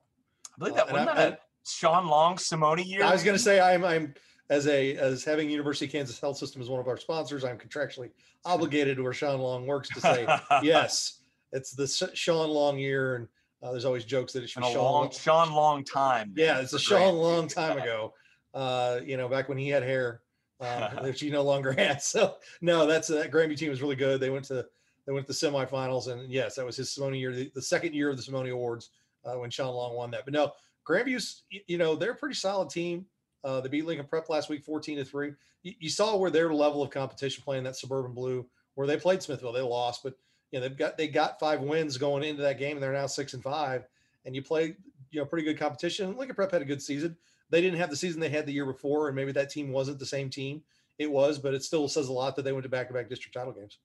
I 0.54 0.58
believe 0.58 0.74
that 0.74 0.90
uh, 0.90 0.92
wasn't 0.92 1.16
that 1.16 1.32
I, 1.32 1.38
Sean 1.64 2.06
Long 2.06 2.38
Simone 2.38 2.84
year. 2.84 3.04
I 3.04 3.12
was 3.12 3.22
going 3.22 3.36
to 3.36 3.42
say 3.42 3.60
I'm 3.60 3.84
I'm 3.84 4.14
as 4.50 4.66
a 4.66 4.96
as 4.96 5.24
having 5.24 5.50
University 5.50 5.86
of 5.86 5.92
Kansas 5.92 6.20
Health 6.20 6.36
System 6.36 6.60
as 6.60 6.68
one 6.68 6.80
of 6.80 6.88
our 6.88 6.96
sponsors, 6.96 7.44
I'm 7.44 7.58
contractually 7.58 8.10
obligated 8.44 8.98
to 8.98 9.02
where 9.02 9.12
Sean 9.12 9.40
Long 9.40 9.66
works 9.66 9.88
to 9.90 10.00
say 10.00 10.26
yes, 10.62 11.20
it's 11.52 11.72
the 11.72 11.86
Sean 12.14 12.50
Long 12.50 12.78
year 12.78 13.16
and 13.16 13.28
uh, 13.62 13.70
there's 13.70 13.86
always 13.86 14.04
jokes 14.04 14.34
that 14.34 14.42
it 14.42 14.50
should 14.50 14.62
be 14.62 14.72
Sean 14.72 14.84
long, 14.84 15.10
Sean 15.10 15.52
long 15.52 15.84
time. 15.84 16.34
Yeah, 16.36 16.60
it's 16.60 16.74
a 16.74 16.78
Sean 16.78 17.14
long 17.14 17.48
time 17.48 17.78
ago. 17.78 18.12
Uh, 18.52 19.00
you 19.02 19.16
know, 19.16 19.26
back 19.26 19.48
when 19.48 19.56
he 19.56 19.68
had 19.68 19.82
hair, 19.82 20.20
uh, 20.60 20.90
which 21.02 21.20
he 21.20 21.30
no 21.30 21.42
longer 21.42 21.72
has. 21.72 22.06
So 22.06 22.36
no, 22.60 22.86
that's 22.86 23.08
that 23.08 23.30
Grammy 23.30 23.56
team 23.56 23.70
was 23.70 23.80
really 23.80 23.96
good. 23.96 24.20
They 24.20 24.30
went 24.30 24.44
to 24.46 24.66
they 25.06 25.12
went 25.12 25.26
to 25.26 25.32
the 25.32 25.38
semifinals, 25.46 26.08
and 26.08 26.30
yes, 26.30 26.56
that 26.56 26.66
was 26.66 26.76
his 26.76 26.92
Simone 26.92 27.14
year, 27.14 27.32
the, 27.32 27.50
the 27.54 27.62
second 27.62 27.94
year 27.94 28.10
of 28.10 28.16
the 28.16 28.22
Simone 28.22 28.48
Awards 28.48 28.90
uh, 29.24 29.34
when 29.34 29.50
Sean 29.50 29.74
Long 29.74 29.94
won 29.94 30.10
that. 30.10 30.24
But 30.26 30.34
no, 30.34 30.52
Grandview's 30.88 31.42
you 31.66 31.78
know 31.78 31.96
they're 31.96 32.12
a 32.12 32.16
pretty 32.16 32.34
solid 32.34 32.70
team. 32.70 33.06
Uh, 33.42 33.60
they 33.60 33.68
beat 33.68 33.86
Lincoln 33.86 34.06
Prep 34.06 34.28
last 34.28 34.48
week, 34.48 34.64
fourteen 34.64 34.96
to 34.98 35.04
three. 35.04 35.32
You, 35.62 35.88
saw 35.88 36.16
where 36.16 36.30
their 36.30 36.52
level 36.52 36.82
of 36.82 36.90
competition 36.90 37.42
playing 37.42 37.64
that 37.64 37.76
suburban 37.76 38.12
blue, 38.12 38.46
where 38.74 38.86
they 38.86 38.98
played 38.98 39.22
Smithville, 39.22 39.52
they 39.52 39.62
lost, 39.62 40.02
but 40.02 40.14
you 40.50 40.60
know 40.60 40.68
they've 40.68 40.76
got 40.76 40.98
they 40.98 41.08
got 41.08 41.40
five 41.40 41.60
wins 41.60 41.96
going 41.96 42.22
into 42.22 42.42
that 42.42 42.58
game, 42.58 42.76
and 42.76 42.82
they're 42.82 42.92
now 42.92 43.06
six 43.06 43.32
and 43.34 43.42
five. 43.42 43.86
And 44.26 44.34
you 44.34 44.42
play 44.42 44.76
you 45.10 45.20
know 45.20 45.26
pretty 45.26 45.44
good 45.44 45.58
competition. 45.58 46.16
Lincoln 46.16 46.36
Prep 46.36 46.52
had 46.52 46.62
a 46.62 46.66
good 46.66 46.82
season. 46.82 47.16
They 47.50 47.60
didn't 47.60 47.78
have 47.78 47.90
the 47.90 47.96
season 47.96 48.20
they 48.20 48.28
had 48.28 48.46
the 48.46 48.52
year 48.52 48.66
before, 48.66 49.08
and 49.08 49.16
maybe 49.16 49.32
that 49.32 49.50
team 49.50 49.70
wasn't 49.70 49.98
the 49.98 50.06
same 50.06 50.30
team. 50.30 50.62
It 50.98 51.10
was, 51.10 51.38
but 51.38 51.54
it 51.54 51.62
still 51.62 51.88
says 51.88 52.08
a 52.08 52.12
lot 52.12 52.36
that 52.36 52.42
they 52.42 52.52
went 52.52 52.62
to 52.62 52.68
back-to-back 52.68 53.08
district 53.08 53.34
title 53.34 53.52
games. 53.52 53.78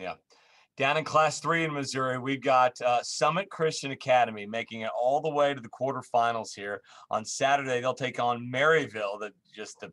Yeah. 0.00 0.14
Down 0.76 0.98
in 0.98 1.04
Class 1.04 1.40
Three 1.40 1.64
in 1.64 1.72
Missouri, 1.72 2.18
we've 2.18 2.42
got 2.42 2.78
uh, 2.82 3.02
Summit 3.02 3.48
Christian 3.48 3.92
Academy 3.92 4.44
making 4.44 4.82
it 4.82 4.90
all 4.98 5.22
the 5.22 5.30
way 5.30 5.54
to 5.54 5.60
the 5.60 5.70
quarterfinals 5.70 6.54
here 6.54 6.82
on 7.10 7.24
Saturday. 7.24 7.80
They'll 7.80 7.94
take 7.94 8.20
on 8.20 8.50
Maryville, 8.52 9.18
the 9.18 9.32
just 9.54 9.80
the 9.80 9.90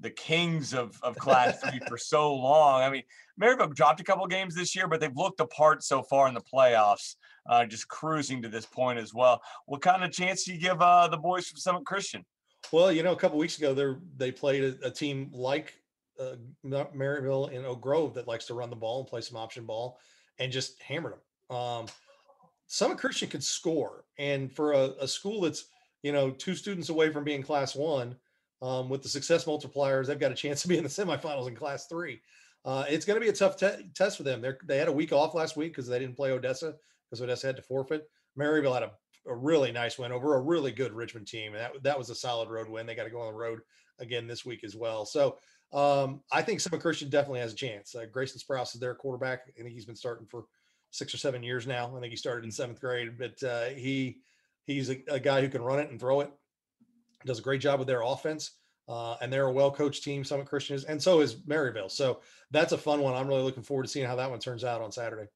the 0.00 0.10
kings 0.10 0.74
of, 0.74 0.96
of 1.02 1.16
class 1.16 1.60
three 1.60 1.80
for 1.88 1.98
so 1.98 2.34
long. 2.34 2.82
I 2.82 2.90
mean, 2.90 3.02
Maryville 3.40 3.74
dropped 3.74 4.00
a 4.00 4.04
couple 4.04 4.26
games 4.26 4.54
this 4.54 4.76
year, 4.76 4.86
but 4.86 5.00
they've 5.00 5.16
looked 5.16 5.40
apart 5.40 5.82
so 5.82 6.02
far 6.02 6.28
in 6.28 6.34
the 6.34 6.40
playoffs, 6.40 7.16
uh, 7.48 7.64
just 7.64 7.88
cruising 7.88 8.42
to 8.42 8.48
this 8.48 8.66
point 8.66 8.98
as 8.98 9.12
well. 9.12 9.40
What 9.66 9.80
kind 9.80 10.04
of 10.04 10.12
chance 10.12 10.44
do 10.44 10.52
you 10.52 10.60
give 10.60 10.80
uh, 10.80 11.08
the 11.08 11.16
boys 11.16 11.48
from 11.48 11.58
Summit 11.58 11.84
Christian? 11.84 12.24
Well, 12.70 12.92
you 12.92 13.02
know, 13.02 13.12
a 13.12 13.16
couple 13.16 13.38
weeks 13.38 13.58
ago, 13.58 13.74
they 13.74 14.26
they 14.26 14.32
played 14.32 14.62
a, 14.62 14.88
a 14.88 14.90
team 14.90 15.30
like 15.32 15.74
uh, 16.20 16.34
Maryville 16.64 17.50
in 17.50 17.64
Oak 17.64 17.80
Grove 17.80 18.14
that 18.14 18.28
likes 18.28 18.46
to 18.46 18.54
run 18.54 18.70
the 18.70 18.76
ball 18.76 19.00
and 19.00 19.08
play 19.08 19.20
some 19.20 19.36
option 19.36 19.64
ball, 19.64 19.98
and 20.38 20.52
just 20.52 20.80
hammered 20.82 21.14
them. 21.14 21.56
Um, 21.56 21.86
Summit 22.66 22.98
Christian 22.98 23.28
could 23.28 23.42
score, 23.42 24.04
and 24.18 24.52
for 24.52 24.72
a, 24.72 24.90
a 25.00 25.08
school 25.08 25.42
that's 25.42 25.66
you 26.02 26.12
know 26.12 26.30
two 26.30 26.54
students 26.54 26.90
away 26.90 27.10
from 27.10 27.24
being 27.24 27.42
Class 27.42 27.74
One 27.74 28.16
um, 28.60 28.88
with 28.88 29.02
the 29.02 29.08
success 29.08 29.44
multipliers, 29.44 30.06
they've 30.06 30.18
got 30.18 30.32
a 30.32 30.36
chance 30.36 30.62
to 30.62 30.68
be 30.68 30.76
in 30.76 30.84
the 30.84 30.88
semifinals 30.88 31.48
in 31.48 31.54
Class 31.54 31.86
Three. 31.86 32.20
Uh, 32.64 32.84
it's 32.88 33.06
going 33.06 33.18
to 33.18 33.24
be 33.24 33.30
a 33.30 33.32
tough 33.32 33.56
te- 33.56 33.90
test 33.94 34.16
for 34.16 34.24
them. 34.24 34.40
they 34.40 34.52
they 34.66 34.78
had 34.78 34.88
a 34.88 34.92
week 34.92 35.12
off 35.12 35.34
last 35.34 35.56
week 35.56 35.72
because 35.72 35.88
they 35.88 35.98
didn't 35.98 36.16
play 36.16 36.30
Odessa 36.30 36.74
because 37.08 37.22
Odessa 37.22 37.46
had 37.46 37.56
to 37.56 37.62
forfeit. 37.62 38.08
Maryville 38.38 38.74
had 38.74 38.82
a, 38.82 38.92
a, 39.26 39.34
really 39.34 39.72
nice 39.72 39.98
win 39.98 40.12
over 40.12 40.34
a 40.34 40.40
really 40.40 40.70
good 40.70 40.92
Richmond 40.92 41.26
team, 41.26 41.54
and 41.54 41.62
that 41.62 41.82
that 41.82 41.98
was 41.98 42.10
a 42.10 42.14
solid 42.14 42.50
road 42.50 42.68
win. 42.68 42.86
They 42.86 42.94
got 42.94 43.04
to 43.04 43.10
go 43.10 43.20
on 43.20 43.32
the 43.32 43.38
road 43.38 43.60
again 43.98 44.26
this 44.26 44.44
week 44.44 44.64
as 44.64 44.76
well. 44.76 45.06
So 45.06 45.38
um, 45.72 46.20
I 46.32 46.42
think 46.42 46.60
Summit 46.60 46.80
Christian 46.80 47.10
definitely 47.10 47.40
has 47.40 47.52
a 47.52 47.56
chance. 47.56 47.94
Uh, 47.94 48.06
Grayson 48.10 48.40
Sprouse 48.40 48.74
is 48.74 48.80
their 48.80 48.94
quarterback. 48.94 49.40
I 49.58 49.62
think 49.62 49.74
he's 49.74 49.84
been 49.84 49.96
starting 49.96 50.26
for 50.26 50.44
six 50.90 51.12
or 51.12 51.18
seven 51.18 51.42
years 51.42 51.66
now. 51.66 51.94
I 51.96 52.00
think 52.00 52.10
he 52.10 52.16
started 52.16 52.44
in 52.44 52.50
seventh 52.50 52.80
grade, 52.80 53.18
but 53.18 53.42
uh, 53.42 53.66
he 53.66 54.20
he's 54.64 54.90
a, 54.90 55.02
a 55.08 55.20
guy 55.20 55.40
who 55.40 55.48
can 55.48 55.62
run 55.62 55.78
it 55.78 55.90
and 55.90 56.00
throw 56.00 56.20
it. 56.20 56.30
Does 57.26 57.40
a 57.40 57.42
great 57.42 57.60
job 57.60 57.78
with 57.78 57.88
their 57.88 58.02
offense. 58.02 58.52
Uh, 58.88 59.16
and 59.20 59.30
they're 59.30 59.48
a 59.48 59.52
well-coached 59.52 60.02
team, 60.02 60.24
Summit 60.24 60.46
Christian 60.46 60.74
is, 60.74 60.84
and 60.84 61.02
so 61.02 61.20
is 61.20 61.34
Maryville. 61.42 61.90
So 61.90 62.20
that's 62.50 62.72
a 62.72 62.78
fun 62.78 63.02
one. 63.02 63.14
I'm 63.14 63.28
really 63.28 63.42
looking 63.42 63.62
forward 63.62 63.82
to 63.82 63.88
seeing 63.90 64.06
how 64.06 64.16
that 64.16 64.30
one 64.30 64.38
turns 64.38 64.64
out 64.64 64.80
on 64.80 64.90
Saturday. 64.90 65.28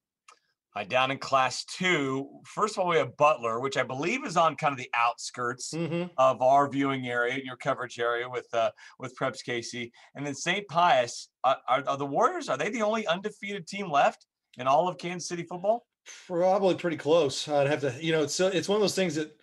Uh, 0.75 0.85
down 0.85 1.11
in 1.11 1.19
class 1.19 1.65
two, 1.65 2.29
first 2.47 2.75
of 2.75 2.81
all, 2.81 2.89
we 2.89 2.97
have 2.97 3.17
Butler, 3.17 3.61
which 3.61 3.77
I 3.77 3.83
believe 3.83 4.25
is 4.25 4.37
on 4.39 4.57
kind 4.57 4.73
of 4.73 4.79
the 4.79 4.91
outskirts 4.95 5.75
mm-hmm. 5.75 6.05
of 6.17 6.41
our 6.41 6.69
viewing 6.69 7.07
area, 7.09 7.39
your 7.45 7.57
coverage 7.57 7.99
area 7.99 8.29
with 8.29 8.47
uh, 8.55 8.71
with 8.99 9.17
Preps 9.17 9.45
KC, 9.47 9.91
and 10.15 10.27
then 10.27 10.35
St. 10.35 10.67
Pius. 10.69 11.29
Uh, 11.45 11.57
are, 11.69 11.85
are 11.87 11.97
the 11.97 12.07
Warriors? 12.07 12.49
Are 12.49 12.57
they 12.57 12.71
the 12.71 12.83
only 12.83 13.07
undefeated 13.07 13.67
team 13.67 13.91
left 13.91 14.26
in 14.57 14.67
all 14.67 14.88
of 14.88 14.97
Kansas 14.97 15.29
City 15.29 15.43
football? 15.43 15.87
Probably 16.26 16.75
pretty 16.75 16.97
close. 16.97 17.47
I'd 17.49 17.67
have 17.67 17.81
to, 17.83 17.95
you 18.00 18.12
know, 18.12 18.23
it's 18.23 18.41
it's 18.41 18.69
one 18.69 18.76
of 18.76 18.81
those 18.81 18.95
things 18.95 19.14
that 19.17 19.37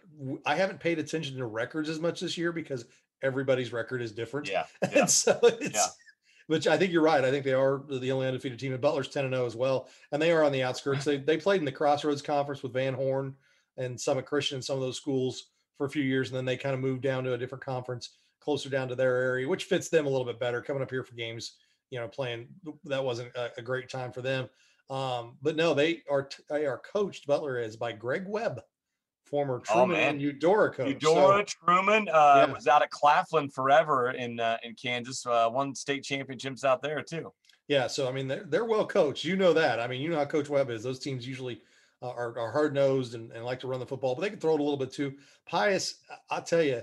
I 0.46 0.56
haven't 0.56 0.80
paid 0.80 1.00
attention 1.00 1.38
to 1.38 1.46
records 1.46 1.90
as 1.90 2.00
much 2.00 2.20
this 2.20 2.38
year 2.38 2.52
because 2.52 2.86
everybody's 3.22 3.72
record 3.72 4.02
is 4.02 4.12
different. 4.12 4.50
Yeah. 4.50 4.66
yeah. 4.84 5.02
and 5.02 5.10
so 5.10 5.40
it's, 5.44 5.76
yeah. 5.76 5.86
Which 6.50 6.66
I 6.66 6.78
think 6.78 6.92
you're 6.92 7.04
right. 7.04 7.24
I 7.24 7.30
think 7.30 7.46
they 7.46 7.54
are 7.54 7.84
the 7.88 8.12
only 8.12 8.26
undefeated 8.26 8.58
team. 8.58 8.72
And 8.72 8.82
Butler's 8.82 9.08
10 9.08 9.24
and 9.24 9.36
0 9.36 9.46
as 9.46 9.56
well. 9.56 9.88
And 10.12 10.20
they 10.20 10.32
are 10.32 10.44
on 10.44 10.52
the 10.52 10.64
outskirts. 10.64 11.06
They, 11.06 11.18
they 11.18 11.38
played 11.38 11.60
in 11.62 11.66
the 11.66 11.72
Crossroads 11.72 12.24
Conference 12.24 12.64
with 12.64 12.74
Van 12.74 12.96
Horn 12.96 13.36
and 13.78 14.02
Summit 14.02 14.26
Christian 14.26 14.56
and 14.56 14.66
some 14.66 14.76
of 14.76 14.82
those 14.82 14.98
schools 14.98 15.52
for 15.78 15.86
a 15.86 15.90
few 15.92 16.02
years. 16.02 16.30
And 16.30 16.38
then 16.38 16.46
they 16.46 16.58
kind 16.58 16.74
of 16.74 16.82
moved 16.82 17.04
down 17.04 17.24
to 17.26 17.34
a 17.34 17.38
different 17.38 17.64
conference 17.64 18.18
closer 18.40 18.68
down 18.68 18.88
to 18.88 18.96
their 18.96 19.16
area, 19.18 19.48
which 19.48 19.66
fits 19.66 19.90
them 19.90 20.08
a 20.08 20.10
little 20.10 20.26
bit 20.26 20.40
better 20.40 20.60
coming 20.60 20.82
up 20.82 20.90
here 20.90 21.04
for 21.04 21.14
games, 21.14 21.58
you 21.92 22.00
know, 22.00 22.08
playing 22.08 22.48
that 22.86 23.04
wasn't 23.04 23.30
a, 23.36 23.52
a 23.60 23.62
great 23.62 23.88
time 23.88 24.12
for 24.12 24.24
them. 24.24 24.50
Um, 24.90 25.38
but 25.44 25.56
no, 25.56 25.76
they 25.76 26.02
are, 26.10 26.28
they 26.50 26.66
are 26.66 26.80
coached 26.80 27.28
Butler 27.28 27.60
is 27.60 27.76
by 27.76 27.92
Greg 27.92 28.24
Webb 28.28 28.62
former 29.30 29.62
oh, 29.70 29.74
Truman 29.74 29.98
oh, 29.98 30.00
and 30.00 30.22
Eudora 30.22 30.72
coach. 30.72 30.88
Eudora 31.02 31.46
so, 31.48 31.56
Truman 31.64 32.08
uh, 32.10 32.46
yeah. 32.48 32.54
was 32.54 32.68
out 32.68 32.84
of 32.84 32.90
Claflin 32.90 33.50
forever 33.50 34.12
in 34.12 34.40
uh, 34.40 34.58
in 34.64 34.74
Kansas. 34.76 35.26
Uh, 35.26 35.50
won 35.52 35.76
state 35.76 36.04
championships 36.04 36.64
out 36.64 36.82
there 36.82 37.02
too. 37.02 37.32
Yeah, 37.68 37.88
so 37.88 38.10
I 38.10 38.12
mean 38.12 38.28
they're 38.28 38.46
they're 38.46 38.66
well 38.66 38.86
coached. 38.86 39.24
You 39.24 39.36
know 39.36 39.54
that. 39.54 39.80
I 39.80 39.88
mean 39.88 40.02
you 40.02 40.10
know 40.10 40.18
how 40.18 40.26
Coach 40.26 40.50
Webb 40.50 40.70
is. 40.70 40.84
Those 40.84 41.00
teams 41.00 41.28
usually 41.28 41.62
uh, 42.02 42.10
are, 42.10 42.38
are 42.38 42.52
hard 42.52 42.74
nosed 42.74 43.14
and, 43.14 43.32
and 43.32 43.46
like 43.46 43.60
to 43.60 43.68
run 43.68 43.80
the 43.80 43.86
football, 43.86 44.16
but 44.16 44.22
they 44.22 44.30
can 44.30 44.40
throw 44.40 44.56
it 44.56 44.60
a 44.60 44.64
little 44.64 44.78
bit 44.78 44.92
too. 44.92 45.14
Pius, 45.46 45.96
I'll 46.30 46.42
tell 46.42 46.64
you, 46.64 46.82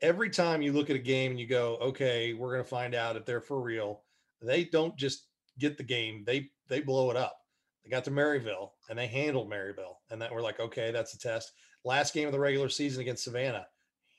every 0.00 0.30
time 0.30 0.62
you 0.62 0.72
look 0.72 0.90
at 0.90 0.96
a 0.96 1.00
game 1.00 1.32
and 1.32 1.40
you 1.40 1.46
go, 1.46 1.76
okay, 1.80 2.32
we're 2.32 2.52
going 2.52 2.64
to 2.64 2.68
find 2.68 2.94
out 2.94 3.16
if 3.16 3.24
they're 3.24 3.40
for 3.40 3.60
real. 3.60 4.02
They 4.40 4.64
don't 4.64 4.96
just 4.96 5.26
get 5.58 5.76
the 5.76 5.84
game; 5.84 6.24
they 6.26 6.50
they 6.68 6.80
blow 6.80 7.10
it 7.10 7.16
up. 7.16 7.38
They 7.84 7.90
got 7.90 8.04
to 8.04 8.10
Maryville 8.10 8.70
and 8.88 8.98
they 8.98 9.06
handled 9.06 9.50
Maryville, 9.50 9.96
and 10.10 10.20
then 10.20 10.30
we're 10.32 10.42
like, 10.42 10.60
okay, 10.60 10.90
that's 10.90 11.14
a 11.14 11.18
test 11.18 11.52
last 11.84 12.14
game 12.14 12.26
of 12.26 12.32
the 12.32 12.40
regular 12.40 12.68
season 12.68 13.00
against 13.00 13.24
Savannah, 13.24 13.66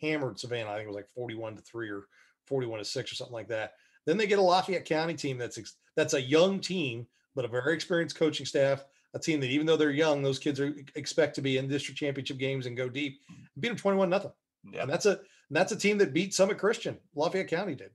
hammered 0.02 0.40
Savannah. 0.40 0.70
I 0.70 0.76
think 0.76 0.86
it 0.86 0.88
was 0.88 0.96
like 0.96 1.10
41 1.10 1.56
to 1.56 1.62
3 1.62 1.90
or 1.90 2.04
41 2.48 2.80
to 2.80 2.86
6 2.86 3.12
or 3.12 3.16
something 3.16 3.34
like 3.34 3.48
that. 3.50 3.74
Then 4.06 4.18
they 4.18 4.28
get 4.28 4.40
a 4.40 4.42
Lafayette 4.42 4.86
County 4.86 5.14
team 5.14 5.38
that's 5.38 5.60
that's 5.96 6.14
a 6.14 6.22
young 6.22 6.60
team, 6.60 7.08
but 7.36 7.46
a 7.46 7.48
very 7.48 7.74
experienced 7.74 8.18
coaching 8.18 8.46
staff, 8.46 8.84
a 9.14 9.20
team 9.20 9.40
that 9.40 9.50
even 9.50 9.66
though 9.66 9.78
they're 9.78 9.92
young, 9.92 10.22
those 10.22 10.40
kids 10.40 10.60
are 10.60 10.74
expect 10.96 11.36
to 11.36 11.42
be 11.42 11.58
in 11.58 11.68
district 11.68 12.00
championship 12.00 12.38
games 12.38 12.66
and 12.66 12.76
go 12.76 12.90
deep. 12.90 13.22
Beat 13.60 13.70
them 13.70 13.78
21 13.78 14.10
nothing. 14.10 14.32
Yeah. 14.72 14.82
And 14.82 14.90
that's 14.90 15.06
a 15.06 15.12
And 15.12 15.58
that's 15.58 15.72
a 15.72 15.78
team 15.78 15.98
that 16.00 16.14
beat 16.14 16.34
Summit 16.34 16.58
Christian. 16.58 16.98
Lafayette 17.16 17.48
County 17.48 17.76
did 17.76 17.92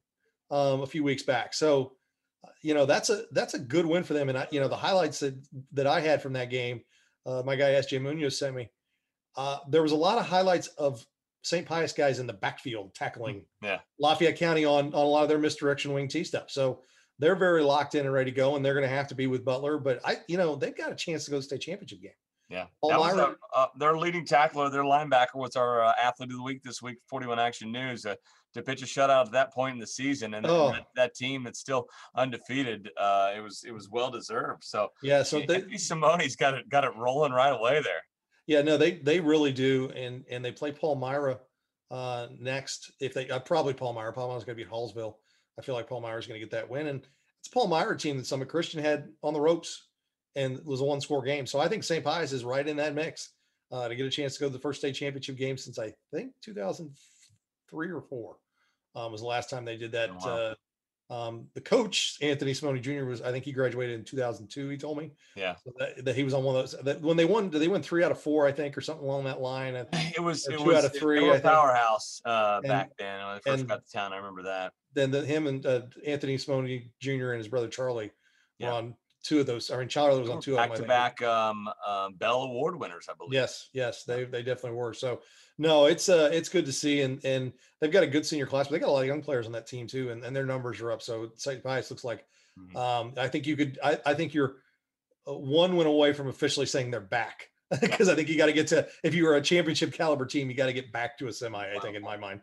um, 0.51 0.81
a 0.81 0.87
few 0.87 1.05
weeks 1.05 1.23
back. 1.23 1.53
So, 1.55 1.93
uh, 2.45 2.51
you 2.63 2.73
know, 2.75 2.87
that's 2.87 3.11
a 3.11 3.25
that's 3.33 3.55
a 3.55 3.59
good 3.59 3.85
win 3.85 4.05
for 4.05 4.15
them. 4.15 4.29
And 4.29 4.39
I, 4.39 4.49
you 4.51 4.61
know, 4.61 4.69
the 4.69 4.77
highlights 4.77 5.21
that 5.21 5.35
that 5.73 5.87
I 5.87 6.01
had 6.01 6.23
from 6.23 6.33
that 6.35 6.51
game, 6.51 6.83
uh, 7.27 7.43
my 7.45 7.57
guy 7.57 7.73
SJ 7.73 8.01
Munoz 8.01 8.39
sent 8.39 8.55
me. 8.57 8.71
Uh, 9.37 9.59
there 9.69 9.83
was 9.83 9.93
a 9.93 9.97
lot 9.97 10.19
of 10.19 10.27
highlights 10.27 10.69
of 10.79 11.05
St. 11.43 11.67
Pius 11.67 11.93
guys 11.93 12.19
in 12.19 12.27
the 12.27 12.33
backfield 12.33 12.95
tackling 12.95 13.45
Yeah. 13.63 13.79
Lafayette 14.01 14.37
County 14.37 14.65
on 14.65 14.87
on 14.87 14.95
a 14.95 15.09
lot 15.09 15.23
of 15.23 15.29
their 15.29 15.39
misdirection 15.39 15.93
wing 15.93 16.09
T 16.09 16.25
stuff. 16.25 16.51
So 16.51 16.83
they're 17.21 17.37
very 17.37 17.63
locked 17.63 17.95
in 17.95 18.05
and 18.07 18.13
ready 18.13 18.31
to 18.31 18.37
go, 18.37 18.57
and 18.57 18.65
they're 18.65 18.75
going 18.75 18.89
to 18.89 18.95
have 18.95 19.09
to 19.09 19.15
be 19.15 19.27
with 19.27 19.45
Butler. 19.45 19.79
But 19.79 20.01
I, 20.05 20.19
you 20.29 20.37
know, 20.37 20.55
they've 20.57 20.77
got 20.77 20.93
a 20.93 20.97
chance 20.97 21.25
to 21.25 21.31
go 21.31 21.37
to 21.37 21.41
the 21.41 21.45
state 21.45 21.61
championship 21.61 22.01
game. 22.03 22.13
Yeah, 22.51 22.65
Paul 22.81 22.91
that 22.91 22.99
was 23.01 23.15
Myra- 23.15 23.37
uh, 23.55 23.67
their 23.79 23.99
leading 23.99 24.25
tackler, 24.25 24.71
their 24.71 24.83
linebacker 24.85 25.35
was 25.35 25.55
our 25.55 25.85
uh, 25.85 25.93
athlete 26.03 26.31
of 26.31 26.37
the 26.39 26.43
week 26.43 26.63
this 26.63 26.81
week. 26.81 26.97
Forty-one 27.07 27.39
Action 27.39 27.71
News 27.71 28.07
uh, 28.07 28.15
to 28.55 28.63
pitch 28.63 28.81
a 28.83 28.87
shutout 28.87 29.27
at 29.27 29.33
that 29.33 29.53
point 29.53 29.75
in 29.75 29.79
the 29.79 29.87
season, 29.87 30.33
and, 30.33 30.47
and 30.47 30.55
Oh. 30.55 30.71
that, 30.73 30.87
that 30.97 31.15
team 31.15 31.45
that's 31.45 31.59
still 31.59 31.87
undefeated. 32.17 32.89
Uh, 32.97 33.33
it 33.37 33.41
was 33.41 33.65
it 33.67 33.73
was 33.73 33.89
well 33.91 34.11
deserved. 34.11 34.65
So 34.65 34.89
Yeah, 35.03 35.23
so 35.25 35.41
they, 35.47 35.57
Anthony 35.57 35.77
Simone's 35.77 36.37
got 36.37 36.55
it 36.55 36.69
got 36.71 36.85
it 36.85 36.93
rolling 36.97 37.33
right 37.33 37.51
away 37.53 37.83
there. 37.83 38.03
Yeah, 38.49 38.63
no, 38.63 38.79
they 38.79 38.93
they 38.93 39.21
really 39.21 39.53
do, 39.53 39.91
and 39.95 40.25
and 40.31 40.43
they 40.43 40.53
play 40.53 40.73
Palmyra 40.73 41.39
uh, 41.91 42.29
next. 42.41 42.91
If 42.99 43.13
they 43.13 43.29
uh, 43.29 43.41
probably 43.41 43.75
Palmyra, 43.75 44.11
Paul 44.13 44.29
Myra's 44.29 44.45
going 44.45 44.57
to 44.57 44.65
beat 44.65 44.73
Hallsville. 44.73 45.17
I 45.59 45.63
feel 45.63 45.75
like 45.75 45.87
Palmyra's 45.87 46.27
going 46.27 46.41
to 46.41 46.47
get 46.47 46.53
that 46.53 46.71
win, 46.71 46.87
and 46.87 47.07
it's 47.41 47.49
Palmyra 47.49 47.97
team 47.99 48.17
that 48.17 48.27
Summit 48.27 48.49
Christian 48.49 48.83
had 48.83 49.11
on 49.23 49.35
the 49.35 49.41
ropes, 49.41 49.89
and 50.35 50.57
it 50.57 50.65
was 50.65 50.81
a 50.81 50.85
one 50.85 51.03
score 51.03 51.23
game. 51.23 51.47
So 51.47 51.61
I 51.61 51.69
think 51.69 51.85
St. 51.85 52.03
Pius 52.03 52.33
is 52.33 52.43
right 52.43 52.67
in 52.67 52.79
that 52.79 52.95
mix 52.95 53.33
uh, 53.71 53.87
to 53.87 53.95
get 53.95 54.07
a 54.07 54.11
chance 54.11 54.35
to 54.35 54.41
go 54.41 54.47
to 54.47 54.53
the 54.53 54.59
first 54.59 54.81
state 54.81 54.95
championship 54.95 55.37
game 55.37 55.59
since 55.59 55.79
I 55.79 55.93
think 56.11 56.33
2003 56.43 57.91
or 57.91 58.01
four 58.01 58.37
um, 58.95 59.13
was 59.13 59.21
the 59.21 59.27
last 59.27 59.51
time 59.51 59.67
they 59.67 59.77
did 59.77 59.93
that. 59.93 60.09
Oh, 60.11 60.27
wow. 60.27 60.55
Uh, 61.11 61.29
um, 61.29 61.47
the 61.55 61.61
coach 61.61 62.19
Anthony 62.21 62.53
Simone 62.55 62.83
Jr. 62.83 63.05
was 63.05 63.23
I 63.23 63.33
think 63.33 63.45
he 63.45 63.53
graduated 63.53 63.99
in 63.99 64.05
2002. 64.05 64.69
He 64.69 64.77
told 64.77 64.99
me 64.99 65.13
Yeah, 65.37 65.57
so 65.65 65.73
that, 65.79 66.05
that 66.05 66.17
he 66.17 66.23
was 66.23 66.35
on 66.35 66.45
one 66.45 66.57
of 66.57 66.63
those. 66.71 66.81
That 66.83 67.01
when 67.01 67.17
they 67.17 67.25
won, 67.25 67.51
they 67.51 67.69
won 67.69 67.83
three 67.83 68.05
out 68.05 68.11
of 68.11 68.21
four, 68.21 68.47
I 68.47 68.53
think, 68.53 68.77
or 68.77 68.81
something 68.81 69.05
along 69.07 69.25
that 69.25 69.41
line. 69.41 69.75
And 69.75 69.89
it 69.93 70.23
was 70.23 70.47
it 70.47 70.59
two 70.59 70.65
was 70.65 70.77
out 70.79 70.85
of 70.85 70.97
three, 70.97 71.21
They 71.21 71.27
I 71.27 71.31
were 71.31 71.37
a 71.37 71.41
powerhouse 71.41 72.21
uh, 72.25 72.61
And- 72.63 72.69
back 72.69 72.91
then 72.99 73.27
when 73.27 73.35
they 73.37 73.51
first 73.51 73.67
got 73.67 73.85
to 73.87 73.93
town. 73.93 74.13
I 74.13 74.17
remember 74.17 74.43
that. 74.45 74.73
then 74.95 75.11
the, 75.11 75.25
him 75.25 75.47
and 75.47 75.65
uh, 75.65 75.83
Anthony 76.07 76.37
Simone 76.39 76.67
Jr. 77.01 77.31
and 77.33 77.39
his 77.39 77.49
brother 77.49 77.69
Charlie 77.69 78.11
Yeah. 78.59 78.69
were 78.69 78.73
on 78.75 78.95
two 79.25 79.41
of 79.41 79.47
those. 79.47 79.71
I 79.71 79.79
mean, 79.79 79.89
Charlie 79.89 80.21
was 80.21 80.31
on 80.31 80.41
two 80.41 80.59
of 80.59 80.77
them. 80.77 80.87
Back 80.87 81.17
to 81.17 81.23
back 81.23 81.23
um, 81.23 81.69
um, 81.87 82.15
Bell 82.15 82.43
Award 82.43 82.79
winners, 82.79 83.09
I 83.11 83.15
believe. 83.15 83.33
Yes, 83.35 83.69
yes, 83.73 84.05
they 84.05 84.25
they 84.25 84.43
definitely 84.43 84.79
were. 84.79 84.95
So 84.95 85.21
no, 85.59 85.87
it's 85.87 86.09
uh 86.09 86.31
it's 86.33 86.49
good 86.49 86.65
to 86.67 86.73
see, 86.73 87.03
and 87.03 87.23
and 87.25 87.53
they've 87.81 87.91
got 87.93 88.03
a 88.05 88.07
good 88.07 88.25
senior 88.25 88.47
class, 88.47 88.67
but 88.69 88.73
they 88.73 88.79
got 88.79 88.89
a 88.89 88.93
lot 88.93 89.01
of 89.01 89.07
young 89.07 89.23
players 89.23 89.47
on 89.47 89.53
that 89.53 89.67
team 89.67 89.87
too, 89.87 90.11
and, 90.11 90.25
and 90.25 90.35
their 90.35 90.47
numbers 90.47 90.81
are 90.81 90.93
up. 90.93 91.03
So 91.03 91.31
St. 91.37 91.63
Pius 91.63 91.91
looks 91.91 92.05
like 92.05 92.25
Mhm. 92.59 92.77
um 92.77 93.13
I 93.17 93.29
think 93.29 93.47
you 93.47 93.57
could 93.57 93.79
I, 93.85 93.99
I 94.07 94.15
think 94.15 94.35
you're 94.35 94.57
uh, 95.29 95.35
one 95.35 95.77
win 95.77 95.87
away 95.87 96.13
from 96.13 96.29
officially 96.29 96.67
saying 96.67 96.91
they're 96.91 97.01
back 97.01 97.51
because 97.81 98.09
I 98.09 98.15
think 98.17 98.29
you 98.29 98.37
got 98.39 98.47
to 98.47 98.53
get 98.53 98.67
to 98.69 98.89
if 99.05 99.15
you 99.15 99.25
were 99.25 99.37
a 99.37 99.43
championship 99.43 99.93
caliber 99.93 100.27
team, 100.27 100.49
you 100.51 100.57
got 100.57 100.67
to 100.67 100.73
get 100.73 100.91
back 100.93 101.19
to 101.19 101.29
a 101.29 101.33
semi. 101.33 101.59
I 101.59 101.79
think 101.81 101.95
in 101.97 102.03
my 102.03 102.17
mind. 102.17 102.41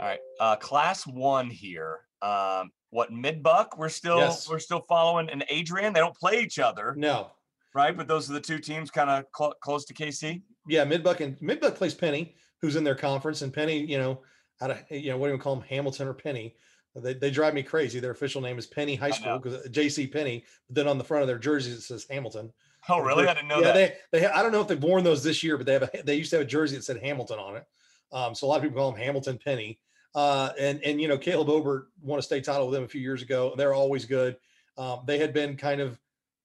All 0.00 0.06
right, 0.06 0.20
uh, 0.40 0.56
class 0.56 1.06
one 1.06 1.48
here. 1.50 2.00
Um, 2.22 2.70
what 2.90 3.10
mid 3.12 3.42
buck? 3.42 3.76
We're 3.78 3.88
still 3.88 4.18
Yes. 4.18 4.48
we're 4.48 4.58
still 4.58 4.84
following 4.88 5.28
and 5.30 5.44
Adrian. 5.48 5.92
They 5.92 6.00
don't 6.00 6.16
play 6.16 6.40
each 6.40 6.58
other, 6.58 6.94
No, 6.96 7.30
right? 7.74 7.96
But 7.96 8.06
those 8.08 8.28
are 8.30 8.34
the 8.34 8.40
two 8.40 8.58
teams 8.58 8.90
kind 8.90 9.08
of 9.10 9.24
cl- 9.36 9.54
close 9.62 9.84
to 9.86 9.94
KC. 9.94 10.42
Yeah, 10.68 10.84
Midbuck 10.84 11.20
and 11.20 11.38
Midbuck 11.40 11.74
plays 11.74 11.94
Penney, 11.94 12.36
who's 12.60 12.76
in 12.76 12.84
their 12.84 12.94
conference, 12.94 13.42
and 13.42 13.52
Penney, 13.52 13.78
you 13.78 13.98
know, 13.98 14.20
out 14.60 14.70
of 14.70 14.78
you 14.90 15.10
know, 15.10 15.16
what 15.16 15.28
do 15.28 15.32
we 15.32 15.38
call 15.38 15.56
them, 15.56 15.64
Hamilton 15.68 16.08
or 16.08 16.14
Penney? 16.14 16.54
They, 16.94 17.14
they 17.14 17.30
drive 17.30 17.54
me 17.54 17.62
crazy. 17.62 18.00
Their 18.00 18.10
official 18.10 18.40
name 18.40 18.58
is 18.58 18.66
Penney 18.66 18.96
High 18.96 19.10
School 19.10 19.38
because 19.38 19.68
JC 19.68 20.12
Penney. 20.12 20.44
But 20.66 20.76
then 20.76 20.88
on 20.88 20.98
the 20.98 21.04
front 21.04 21.22
of 21.22 21.28
their 21.28 21.38
jerseys 21.38 21.74
it 21.74 21.80
says 21.82 22.06
Hamilton. 22.10 22.52
Oh, 22.88 23.00
really? 23.00 23.26
I 23.26 23.34
didn't 23.34 23.48
know 23.48 23.60
yeah, 23.60 23.72
that. 23.72 23.98
they 24.10 24.20
they 24.20 24.26
I 24.26 24.42
don't 24.42 24.52
know 24.52 24.60
if 24.60 24.68
they've 24.68 24.82
worn 24.82 25.04
those 25.04 25.22
this 25.22 25.42
year, 25.42 25.56
but 25.56 25.66
they 25.66 25.74
have 25.74 25.82
a 25.82 26.02
they 26.04 26.14
used 26.14 26.30
to 26.30 26.38
have 26.38 26.46
a 26.46 26.48
jersey 26.48 26.76
that 26.76 26.84
said 26.84 26.98
Hamilton 27.02 27.38
on 27.38 27.56
it. 27.56 27.66
Um, 28.12 28.34
so 28.34 28.46
a 28.46 28.48
lot 28.48 28.56
of 28.56 28.62
people 28.62 28.78
call 28.78 28.92
them 28.92 29.00
Hamilton 29.00 29.38
Penney. 29.42 29.78
Uh, 30.14 30.50
and 30.58 30.82
and 30.82 31.00
you 31.00 31.08
know 31.08 31.18
Caleb 31.18 31.48
Obert 31.50 31.88
won 32.02 32.18
a 32.18 32.22
state 32.22 32.44
title 32.44 32.66
with 32.66 32.74
them 32.74 32.84
a 32.84 32.88
few 32.88 33.00
years 33.00 33.22
ago. 33.22 33.54
They're 33.56 33.74
always 33.74 34.04
good. 34.04 34.36
Um, 34.76 35.00
they 35.06 35.18
had 35.18 35.34
been 35.34 35.56
kind 35.56 35.80
of 35.80 35.98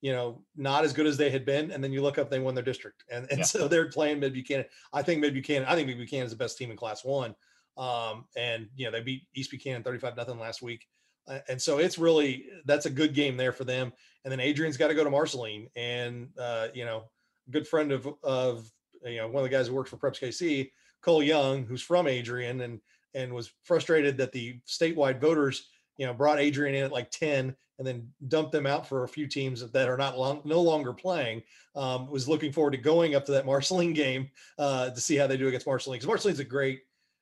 you 0.04 0.12
know 0.12 0.44
not 0.58 0.84
as 0.84 0.92
good 0.92 1.08
as 1.08 1.16
they 1.16 1.30
had 1.30 1.46
been, 1.46 1.72
and 1.72 1.82
then 1.82 1.94
you 1.94 2.02
look 2.02 2.18
up 2.18 2.30
they 2.30 2.38
won 2.38 2.54
their 2.54 2.64
district, 2.64 3.06
and 3.10 3.26
and 3.32 3.40
Yeah. 3.40 3.46
so 3.46 3.70
they're 3.70 3.88
playing 3.90 4.20
Mid 4.20 4.34
Buchanan. 4.34 4.66
I 4.92 5.02
think 5.02 5.22
Mid 5.22 5.34
Buchanan. 5.34 5.66
I 5.66 5.76
think 5.76 5.88
Mid 5.88 5.98
Buchanan 5.98 6.26
is 6.26 6.32
the 6.34 6.38
best 6.38 6.58
team 6.58 6.70
in 6.72 6.78
Class 6.78 7.06
One. 7.06 7.34
Um, 7.78 8.26
and 8.36 8.68
you 8.76 8.84
know 8.86 8.92
they 8.92 9.00
beat 9.02 9.24
East 9.34 9.50
Buchanan 9.50 9.82
thirty 9.82 10.00
five 10.00 10.18
nothing 10.18 10.38
last 10.38 10.62
week. 10.62 10.86
Uh, 11.26 11.40
and 11.48 11.60
so 11.60 11.78
it's 11.78 11.98
really 11.98 12.48
that's 12.66 12.86
a 12.86 12.90
good 12.90 13.14
game 13.14 13.38
there 13.38 13.54
for 13.54 13.64
them. 13.64 13.94
And 14.26 14.32
then 14.32 14.42
Adrian's 14.42 14.76
got 14.76 14.90
to 14.90 14.94
go 14.94 15.06
to 15.06 15.10
Marceline, 15.10 15.70
and 15.78 16.28
uh, 16.38 16.68
you 16.74 16.84
know, 16.84 17.06
a 17.48 17.52
good 17.52 17.66
friend 17.66 17.94
of 17.94 18.06
of 18.24 18.70
you 19.06 19.18
know 19.18 19.30
one 19.30 19.42
of 19.42 19.50
the 19.50 19.56
guys 19.56 19.68
who 19.68 19.74
works 19.74 19.90
for 19.90 19.96
Preps 19.96 20.20
KC, 20.20 20.70
Cole 21.02 21.24
Young, 21.24 21.66
who's 21.66 21.82
from 21.82 22.08
Adrian, 22.10 22.60
and 22.60 22.82
and 23.14 23.34
was 23.34 23.54
frustrated 23.64 24.18
that 24.18 24.34
the 24.34 24.60
statewide 24.68 25.22
voters 25.22 25.70
you 25.98 26.06
know 26.06 26.14
brought 26.14 26.40
Adrian 26.40 26.76
in 26.76 26.84
at 26.84 26.92
like 26.92 27.12
ten 27.12 27.56
and 27.80 27.88
then 27.88 28.08
dumped 28.28 28.52
them 28.52 28.68
out 28.68 28.88
for 28.88 29.04
a 29.04 29.08
few 29.08 29.26
teams 29.28 29.68
that 29.72 29.90
are 29.90 29.98
not 29.98 30.18
long, 30.18 30.42
no 30.46 30.62
longer 30.62 30.94
playing. 30.94 31.42
Um, 31.76 32.08
was 32.10 32.28
looking 32.28 32.52
forward 32.52 32.72
to 32.72 32.78
going 32.78 33.16
up 33.16 33.26
to 33.26 33.32
that 33.32 33.46
Marceline 33.48 33.94
game 33.94 34.30
uh, 34.60 34.92
to 34.92 35.02
see 35.02 35.16
how 35.16 35.26
they 35.28 35.38
do 35.38 35.48
against 35.48 35.66
Marceline 35.66 35.96
because 35.98 36.08
Marceline's 36.08 36.40
a 36.40 36.44
great, 36.44 36.82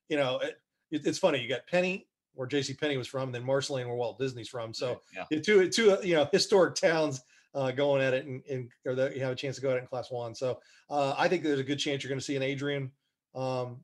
you 0.09 0.17
know, 0.17 0.39
it, 0.39 0.59
it- 0.91 1.05
it's 1.07 1.17
funny. 1.17 1.39
You 1.41 1.47
got 1.47 1.65
Penney, 1.67 2.05
where 2.33 2.47
J.C. 2.47 2.73
Penney 2.73 2.97
was 2.97 3.07
from, 3.07 3.29
and 3.29 3.35
then 3.35 3.45
Marceline, 3.45 3.87
where 3.87 3.95
Walt 3.95 4.19
Disney's 4.19 4.49
from. 4.49 4.73
So 4.73 4.99
yeah, 5.31 5.39
two 5.39 5.69
two 5.69 5.97
you 6.03 6.15
know 6.15 6.27
historic 6.33 6.75
towns 6.75 7.21
uh, 7.55 7.71
going 7.71 8.01
at 8.01 8.13
it 8.13 8.25
and, 8.25 8.41
and 8.49 8.69
or 8.85 8.93
that 8.95 9.15
you 9.15 9.21
have 9.23 9.31
a 9.31 9.35
chance 9.35 9.55
to 9.55 9.61
go 9.61 9.71
at 9.71 9.77
it 9.77 9.81
in 9.81 9.87
class 9.87 10.11
one. 10.11 10.35
So 10.35 10.59
uh, 10.89 11.15
I 11.17 11.29
think 11.29 11.43
there's 11.43 11.59
a 11.59 11.63
good 11.63 11.79
chance 11.79 12.03
you're 12.03 12.09
going 12.09 12.19
to 12.19 12.25
see 12.25 12.35
an 12.35 12.43
Adrian 12.43 12.91
um, 13.35 13.77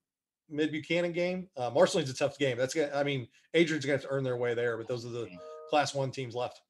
mid 0.50 0.72
Buchanan 0.72 1.12
game. 1.12 1.48
Uh, 1.58 1.70
Marceline's 1.70 2.10
a 2.10 2.14
tough 2.14 2.38
game. 2.38 2.58
That's 2.58 2.74
gonna, 2.74 2.92
I 2.94 3.04
mean 3.04 3.28
Adrian's 3.54 3.86
going 3.86 3.98
to 3.98 4.04
have 4.04 4.10
to 4.10 4.16
earn 4.16 4.24
their 4.24 4.38
way 4.38 4.54
there, 4.54 4.78
but 4.78 4.88
those 4.88 5.06
are 5.06 5.10
the 5.10 5.28
class 5.70 5.94
one 5.94 6.12
teams 6.12 6.36
left. 6.36 6.62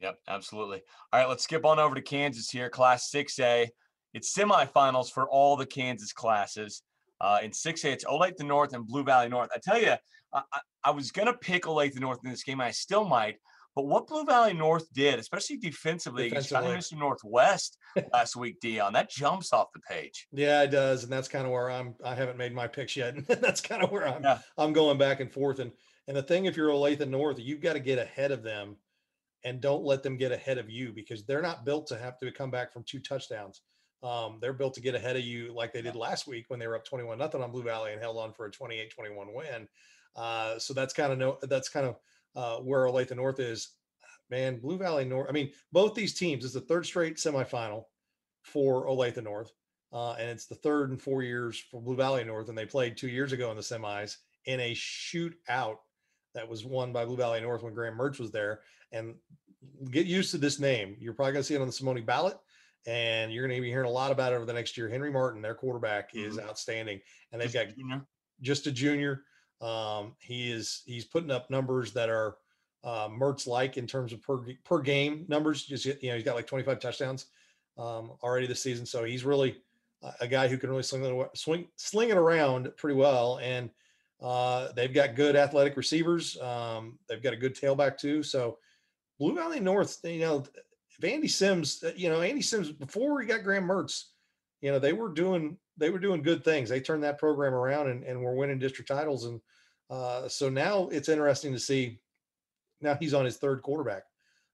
Yep, 0.00 0.18
absolutely. 0.28 0.82
All 1.12 1.20
right, 1.20 1.28
let's 1.28 1.44
skip 1.44 1.64
on 1.64 1.78
over 1.78 1.94
to 1.94 2.00
Kansas 2.00 2.48
here, 2.48 2.70
Class 2.70 3.10
6A. 3.10 3.68
It's 4.14 4.34
semifinals 4.34 5.12
for 5.12 5.28
all 5.28 5.56
the 5.56 5.66
Kansas 5.66 6.12
classes. 6.12 6.82
Uh, 7.20 7.38
in 7.42 7.50
6A, 7.50 7.92
it's 7.92 8.04
Olathe 8.04 8.40
North 8.40 8.72
and 8.72 8.86
Blue 8.86 9.04
Valley 9.04 9.28
North. 9.28 9.50
I 9.54 9.58
tell 9.58 9.78
you, 9.78 9.94
I, 10.32 10.42
I, 10.52 10.60
I 10.84 10.90
was 10.90 11.10
going 11.10 11.26
to 11.26 11.34
pick 11.34 11.64
Olathe 11.64 12.00
North 12.00 12.20
in 12.24 12.30
this 12.30 12.42
game. 12.42 12.60
I 12.60 12.70
still 12.70 13.04
might. 13.04 13.36
But 13.80 13.86
what 13.86 14.06
Blue 14.08 14.26
Valley 14.26 14.52
North 14.52 14.92
did, 14.92 15.18
especially 15.18 15.56
defensively, 15.56 16.26
against 16.26 16.50
Defensively. 16.50 16.98
Northwest 16.98 17.78
last 18.12 18.36
week, 18.36 18.60
Dion, 18.60 18.92
that 18.92 19.08
jumps 19.08 19.54
off 19.54 19.72
the 19.72 19.80
page. 19.80 20.28
Yeah, 20.32 20.60
it 20.64 20.70
does, 20.70 21.02
and 21.02 21.10
that's 21.10 21.28
kind 21.28 21.46
of 21.46 21.50
where 21.50 21.70
I'm. 21.70 21.94
I 22.04 22.14
haven't 22.14 22.36
made 22.36 22.54
my 22.54 22.66
picks 22.66 22.94
yet, 22.94 23.14
and 23.16 23.26
that's 23.26 23.62
kind 23.62 23.82
of 23.82 23.90
where 23.90 24.06
I'm. 24.06 24.22
Yeah. 24.22 24.40
I'm 24.58 24.74
going 24.74 24.98
back 24.98 25.20
and 25.20 25.32
forth, 25.32 25.60
and 25.60 25.72
and 26.08 26.14
the 26.14 26.22
thing, 26.22 26.44
if 26.44 26.58
you're 26.58 26.68
Olathe 26.68 27.08
North, 27.08 27.38
you've 27.38 27.62
got 27.62 27.72
to 27.72 27.80
get 27.80 27.98
ahead 27.98 28.32
of 28.32 28.42
them, 28.42 28.76
and 29.44 29.62
don't 29.62 29.82
let 29.82 30.02
them 30.02 30.18
get 30.18 30.30
ahead 30.30 30.58
of 30.58 30.68
you 30.68 30.92
because 30.92 31.24
they're 31.24 31.40
not 31.40 31.64
built 31.64 31.86
to 31.86 31.96
have 31.96 32.18
to 32.18 32.30
come 32.30 32.50
back 32.50 32.74
from 32.74 32.82
two 32.82 33.00
touchdowns. 33.00 33.62
Um, 34.02 34.40
they're 34.42 34.52
built 34.52 34.74
to 34.74 34.82
get 34.82 34.94
ahead 34.94 35.16
of 35.16 35.22
you 35.22 35.54
like 35.54 35.72
they 35.72 35.80
did 35.80 35.96
last 35.96 36.26
week 36.26 36.44
when 36.48 36.60
they 36.60 36.66
were 36.66 36.76
up 36.76 36.84
21 36.84 37.16
nothing 37.16 37.42
on 37.42 37.50
Blue 37.50 37.62
Valley 37.62 37.92
and 37.92 38.00
held 38.00 38.18
on 38.18 38.34
for 38.34 38.44
a 38.44 38.50
28-21 38.50 39.34
win. 39.34 39.68
Uh, 40.16 40.58
so 40.58 40.74
that's 40.74 40.92
kind 40.92 41.12
of 41.12 41.18
no, 41.18 41.38
that's 41.42 41.70
kind 41.70 41.86
of 41.86 41.96
uh, 42.36 42.56
where 42.56 42.86
Olathe 42.86 43.14
North 43.14 43.40
is. 43.40 43.70
Man, 44.30 44.60
Blue 44.60 44.78
Valley 44.78 45.04
North. 45.04 45.26
I 45.28 45.32
mean, 45.32 45.50
both 45.72 45.94
these 45.94 46.14
teams 46.14 46.44
is 46.44 46.52
the 46.52 46.60
third 46.60 46.86
straight 46.86 47.16
semifinal 47.16 47.84
for 48.42 48.86
Olathe 48.86 49.22
North. 49.22 49.52
Uh, 49.92 50.12
and 50.12 50.30
it's 50.30 50.46
the 50.46 50.54
third 50.54 50.90
in 50.92 50.96
four 50.96 51.22
years 51.24 51.58
for 51.58 51.80
Blue 51.80 51.96
Valley 51.96 52.22
North, 52.22 52.48
and 52.48 52.56
they 52.56 52.64
played 52.64 52.96
two 52.96 53.08
years 53.08 53.32
ago 53.32 53.50
in 53.50 53.56
the 53.56 53.62
semis 53.62 54.16
in 54.46 54.60
a 54.60 54.72
shootout 54.72 55.78
that 56.32 56.48
was 56.48 56.64
won 56.64 56.92
by 56.92 57.04
Blue 57.04 57.16
Valley 57.16 57.40
North 57.40 57.64
when 57.64 57.74
Graham 57.74 57.98
Mertz 57.98 58.20
was 58.20 58.30
there. 58.30 58.60
And 58.92 59.16
get 59.90 60.06
used 60.06 60.30
to 60.30 60.38
this 60.38 60.60
name. 60.60 60.96
You're 61.00 61.12
probably 61.12 61.32
going 61.32 61.42
to 61.42 61.46
see 61.46 61.54
it 61.56 61.60
on 61.60 61.66
the 61.66 61.72
Simone 61.72 62.04
ballot, 62.04 62.36
and 62.86 63.32
you're 63.32 63.46
going 63.46 63.56
to 63.56 63.60
be 63.62 63.68
hearing 63.68 63.88
a 63.88 63.92
lot 63.92 64.12
about 64.12 64.32
it 64.32 64.36
over 64.36 64.46
the 64.46 64.52
next 64.52 64.76
year. 64.78 64.88
Henry 64.88 65.10
Martin, 65.10 65.42
their 65.42 65.54
quarterback, 65.56 66.10
is 66.14 66.38
outstanding, 66.38 67.00
and 67.32 67.40
they've 67.40 67.50
Just 67.50 67.66
got 67.66 67.76
junior. 67.76 68.06
just 68.40 68.66
a 68.68 68.72
junior. 68.72 69.24
Um, 69.60 70.14
he 70.18 70.50
is 70.50 70.82
he's 70.86 71.04
putting 71.04 71.30
up 71.30 71.50
numbers 71.50 71.92
that 71.92 72.08
are 72.08 72.36
uh, 72.82 73.08
Mertz 73.08 73.46
like 73.46 73.76
in 73.76 73.86
terms 73.86 74.12
of 74.12 74.22
per 74.22 74.38
per 74.64 74.80
game 74.80 75.24
numbers. 75.28 75.64
Just 75.64 75.84
you 75.84 75.96
know, 76.04 76.14
he's 76.14 76.24
got 76.24 76.36
like 76.36 76.46
25 76.46 76.80
touchdowns 76.80 77.26
um, 77.78 78.12
already 78.22 78.46
this 78.46 78.62
season, 78.62 78.86
so 78.86 79.04
he's 79.04 79.24
really 79.24 79.56
a- 80.20 80.28
guy 80.28 80.48
who 80.48 80.56
can 80.56 80.70
really 80.70 80.82
sling 80.82 81.04
it 81.04 81.30
swing 81.36 81.66
swing 81.76 82.10
it 82.10 82.16
around 82.16 82.70
pretty 82.76 82.96
well. 82.96 83.38
And 83.42 83.70
uh, 84.22 84.72
they've 84.72 84.92
got 84.92 85.14
good 85.14 85.36
athletic 85.36 85.76
receivers. 85.76 86.40
Um, 86.40 86.98
they've 87.08 87.22
got 87.22 87.32
a 87.32 87.38
good 87.38 87.54
tailback 87.54 87.98
too. 87.98 88.22
So 88.22 88.58
Blue 89.18 89.34
Valley 89.34 89.60
North, 89.60 89.98
you 90.04 90.20
know, 90.20 90.44
if 90.90 91.04
Andy 91.04 91.28
Sims, 91.28 91.82
you 91.96 92.08
know, 92.08 92.20
Andy 92.20 92.42
Sims 92.42 92.70
before 92.70 93.20
he 93.20 93.26
got 93.26 93.44
Graham 93.44 93.66
Mertz, 93.66 94.04
you 94.60 94.70
know, 94.70 94.78
they 94.78 94.92
were 94.92 95.10
doing 95.10 95.56
they 95.76 95.90
were 95.90 95.98
doing 95.98 96.22
good 96.22 96.44
things. 96.44 96.68
They 96.68 96.80
turned 96.80 97.02
that 97.04 97.18
program 97.18 97.54
around 97.54 97.88
and, 97.88 98.04
and 98.04 98.22
were 98.22 98.34
winning 98.34 98.58
district 98.58 98.88
titles. 98.88 99.24
And 99.24 99.40
Uh, 99.90 100.28
so 100.28 100.48
now 100.48 100.88
it's 100.88 101.08
interesting 101.08 101.52
to 101.52 101.58
see. 101.58 101.98
Now 102.80 102.94
he's 102.94 103.12
on 103.12 103.24
his 103.24 103.36
third 103.36 103.62
quarterback, 103.62 104.04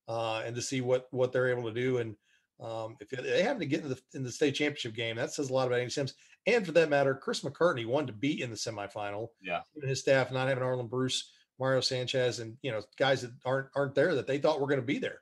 uh, 0.09 0.43
and 0.45 0.57
to 0.57 0.62
see 0.62 0.81
what 0.81 1.07
what 1.11 1.31
they're 1.33 1.50
able 1.50 1.64
to 1.64 1.75
do. 1.75 1.99
And 1.99 2.16
um, 2.59 2.97
if 3.00 3.11
they 3.11 3.43
happen 3.43 3.61
to 3.61 3.66
get 3.66 3.83
in 3.83 3.90
the 3.90 4.00
in 4.14 4.23
the 4.23 4.33
state 4.33 4.55
championship 4.55 4.95
game, 4.95 5.16
that 5.16 5.33
says 5.33 5.50
a 5.50 5.52
lot 5.52 5.66
about 5.66 5.78
Andy 5.78 5.90
Sims. 5.90 6.14
And 6.47 6.64
for 6.64 6.73
that 6.73 6.88
matter, 6.88 7.14
Chris 7.14 7.43
McCartney 7.43 7.87
wanted 7.87 8.09
to 8.09 8.12
be 8.14 8.40
in 8.40 8.50
the 8.50 8.57
semifinal. 8.57 9.28
Yeah, 9.43 9.61
and 9.81 9.88
his 9.88 10.00
staff 10.00 10.33
not 10.33 10.49
having 10.49 10.64
Arland 10.64 10.90
Bruce, 10.90 11.31
Mario 11.59 11.81
Sanchez, 11.81 12.40
and 12.40 12.57
you 12.62 12.73
know 12.73 12.83
guys 12.97 13.21
that 13.23 13.33
aren't 13.45 13.69
aren't 13.76 13.95
there 13.95 14.14
that 14.14 14.26
they 14.26 14.38
thought 14.38 14.61
were 14.61 14.69
going 14.69 14.81
to 14.81 14.87
be 14.87 14.99
there. 14.99 15.21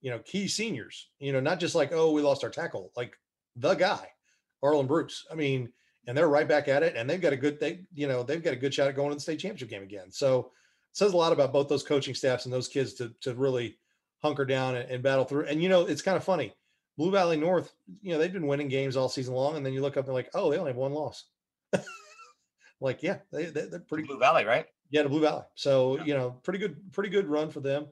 You 0.00 0.12
know, 0.12 0.20
key 0.20 0.46
seniors. 0.46 1.08
You 1.18 1.32
know, 1.32 1.40
not 1.40 1.58
just 1.58 1.74
like 1.74 1.92
oh 1.92 2.12
we 2.12 2.22
lost 2.22 2.44
our 2.44 2.50
tackle, 2.50 2.92
like 2.96 3.18
the 3.56 3.74
guy, 3.74 4.08
Arland 4.62 4.86
Bruce. 4.86 5.26
I 5.30 5.34
mean, 5.34 5.72
and 6.06 6.16
they're 6.16 6.28
right 6.28 6.48
back 6.48 6.68
at 6.68 6.82
it, 6.82 6.94
and 6.96 7.08
they've 7.08 7.20
got 7.20 7.32
a 7.32 7.36
good 7.36 7.60
they 7.60 7.80
you 7.94 8.06
know 8.06 8.22
they've 8.22 8.42
got 8.42 8.52
a 8.52 8.56
good 8.56 8.72
shot 8.72 8.88
at 8.88 8.96
going 8.96 9.10
to 9.10 9.16
the 9.16 9.20
state 9.20 9.38
championship 9.38 9.68
game 9.68 9.82
again. 9.82 10.10
So 10.10 10.38
it 10.40 10.46
says 10.92 11.12
a 11.12 11.16
lot 11.16 11.32
about 11.32 11.52
both 11.52 11.68
those 11.68 11.82
coaching 11.82 12.14
staffs 12.14 12.44
and 12.44 12.52
those 12.52 12.68
kids 12.68 12.94
to 12.94 13.12
to 13.22 13.34
really 13.34 13.78
hunker 14.22 14.44
down 14.44 14.76
and, 14.76 14.90
and 14.90 15.02
battle 15.02 15.24
through. 15.24 15.46
And 15.46 15.62
you 15.62 15.68
know, 15.68 15.82
it's 15.86 16.02
kind 16.02 16.16
of 16.16 16.24
funny. 16.24 16.54
Blue 16.96 17.10
Valley 17.10 17.36
North, 17.36 17.74
you 18.00 18.12
know, 18.12 18.18
they've 18.18 18.32
been 18.32 18.46
winning 18.46 18.68
games 18.68 18.96
all 18.96 19.08
season 19.08 19.34
long, 19.34 19.56
and 19.56 19.66
then 19.66 19.74
you 19.74 19.82
look 19.82 19.96
up 19.96 20.04
and 20.04 20.08
they're 20.08 20.14
like, 20.14 20.30
oh, 20.34 20.50
they 20.50 20.56
only 20.56 20.70
have 20.70 20.76
one 20.76 20.92
loss. 20.92 21.24
like, 22.80 23.02
yeah, 23.02 23.18
they, 23.30 23.46
they 23.46 23.62
are 23.62 23.80
pretty 23.80 24.04
Blue 24.04 24.18
Valley, 24.18 24.46
right? 24.46 24.66
Yeah, 24.90 25.02
the 25.02 25.10
Blue 25.10 25.20
Valley. 25.20 25.42
So 25.56 25.98
yeah. 25.98 26.04
you 26.04 26.14
know, 26.14 26.30
pretty 26.42 26.58
good, 26.58 26.92
pretty 26.92 27.10
good 27.10 27.26
run 27.26 27.50
for 27.50 27.60
them. 27.60 27.86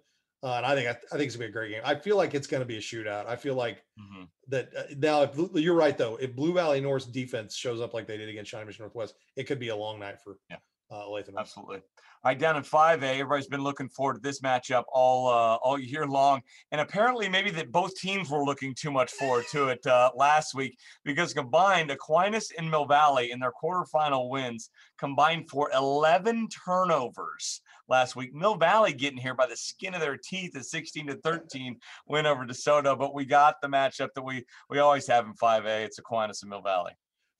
Uh, 0.45 0.59
and 0.59 0.67
I 0.67 0.75
think 0.75 0.89
I, 0.89 0.91
I, 0.91 1.17
think 1.17 1.23
it's 1.23 1.37
gonna 1.37 1.47
be 1.47 1.51
a 1.51 1.53
great 1.53 1.71
game. 1.71 1.81
I 1.87 1.95
feel 1.95 2.19
like 2.19 2.35
it's 2.35 2.47
gonna 2.47 2.67
be 2.67 2.77
a 2.77 2.81
shootout. 2.81 3.27
I 3.27 3.35
feel 3.35 3.55
like 3.55 3.83
mm-hmm. 3.99 4.25
that 4.49 4.69
uh, 4.77 4.83
now. 4.99 5.23
If 5.23 5.35
you're 5.55 5.75
right 5.75 5.97
though, 5.97 6.17
if 6.17 6.37
Blue 6.37 6.53
Valley 6.53 6.83
North's 6.83 7.07
defense 7.07 7.57
shows 7.57 7.81
up 7.81 7.95
like 7.95 8.07
they 8.07 8.19
did 8.19 8.29
against 8.29 8.51
Shawnee 8.51 8.67
Mission 8.67 8.83
Northwest, 8.83 9.15
it 9.37 9.45
could 9.45 9.59
be 9.59 9.69
a 9.69 9.77
long 9.77 9.99
night 9.99 10.21
for 10.21 10.37
yeah. 10.51 10.59
Uh, 10.95 11.09
Latham. 11.09 11.37
Absolutely. 11.39 11.77
All 11.77 12.31
right, 12.31 12.39
down 12.39 12.57
in 12.57 12.63
5A, 12.63 13.03
everybody's 13.03 13.49
been 13.49 13.63
looking 13.63 13.91
forward 13.91 14.15
to 14.15 14.21
this 14.21 14.41
matchup 14.41 14.85
all 14.91 15.29
uh, 15.29 15.57
all 15.57 15.79
year 15.79 16.07
long, 16.07 16.41
and 16.73 16.81
apparently 16.81 17.29
maybe 17.29 17.51
that 17.51 17.71
both 17.71 17.95
teams 17.97 18.31
were 18.31 18.43
looking 18.43 18.75
too 18.75 18.91
much 18.91 19.13
forward 19.13 19.45
to 19.51 19.69
it 19.69 19.87
uh, 19.87 20.11
last 20.17 20.55
week 20.55 20.79
because 21.05 21.35
combined 21.35 21.91
Aquinas 21.91 22.51
and 22.57 22.71
Mill 22.71 22.87
Valley 22.87 23.31
in 23.31 23.41
their 23.41 23.53
quarterfinal 23.53 24.31
wins 24.31 24.71
combined 24.97 25.51
for 25.51 25.71
11 25.75 26.49
turnovers 26.49 27.61
last 27.89 28.17
week. 28.17 28.33
Mill 28.33 28.55
Valley 28.55 28.95
getting 28.95 29.19
here 29.19 29.35
by 29.35 29.47
the 29.47 29.57
skin 29.57 29.93
of 29.93 30.01
their 30.01 30.17
teeth 30.17 30.57
at 30.57 30.65
16 30.65 31.09
to 31.09 31.17
13 31.17 31.77
win 32.09 32.25
over 32.25 32.47
DeSoto, 32.47 32.99
but 32.99 33.15
we 33.15 33.27
got 33.27 33.61
the 33.61 33.69
matchup 33.69 34.15
that 34.15 34.23
we 34.23 34.47
we 34.71 34.79
always 34.79 35.07
have 35.09 35.27
in 35.27 35.35
5A. 35.35 35.85
It's 35.85 35.99
Aquinas 35.99 36.41
and 36.41 36.49
Mill 36.49 36.63
Valley. 36.63 36.93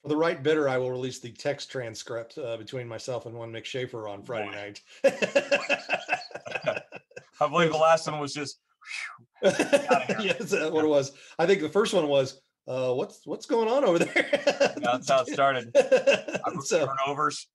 For 0.05 0.09
the 0.09 0.17
right 0.19 0.41
bidder, 0.43 0.69
I 0.69 0.77
will 0.77 0.91
release 0.91 1.19
the 1.19 1.33
text 1.33 1.71
transcript 1.71 2.37
uh, 2.37 2.59
between 2.59 2.87
myself 2.87 3.25
and 3.25 3.35
one 3.35 3.51
Mick 3.51 3.65
Schaefer 3.65 4.07
on 4.07 4.23
Friday 4.23 4.51
night. 4.51 4.83
I 7.41 7.49
believe 7.49 7.73
the 7.73 7.79
last 7.81 8.07
one 8.07 8.21
was 8.21 8.35
just. 8.35 8.61
yes, 9.43 10.53
what 10.53 10.85
it 10.85 10.89
was. 10.89 11.13
I 11.39 11.47
think 11.47 11.63
the 11.63 11.71
first 11.71 11.95
one 11.95 12.07
was, 12.07 12.39
uh, 12.69 12.93
"What's 12.93 13.27
what's 13.27 13.47
going 13.47 13.67
on 13.67 13.83
over 13.83 13.99
there?" 14.05 14.75
That's 14.77 15.09
how 15.09 15.23
it 15.23 15.29
started. 15.29 15.75
so, 16.65 16.87
turnovers. 16.87 17.47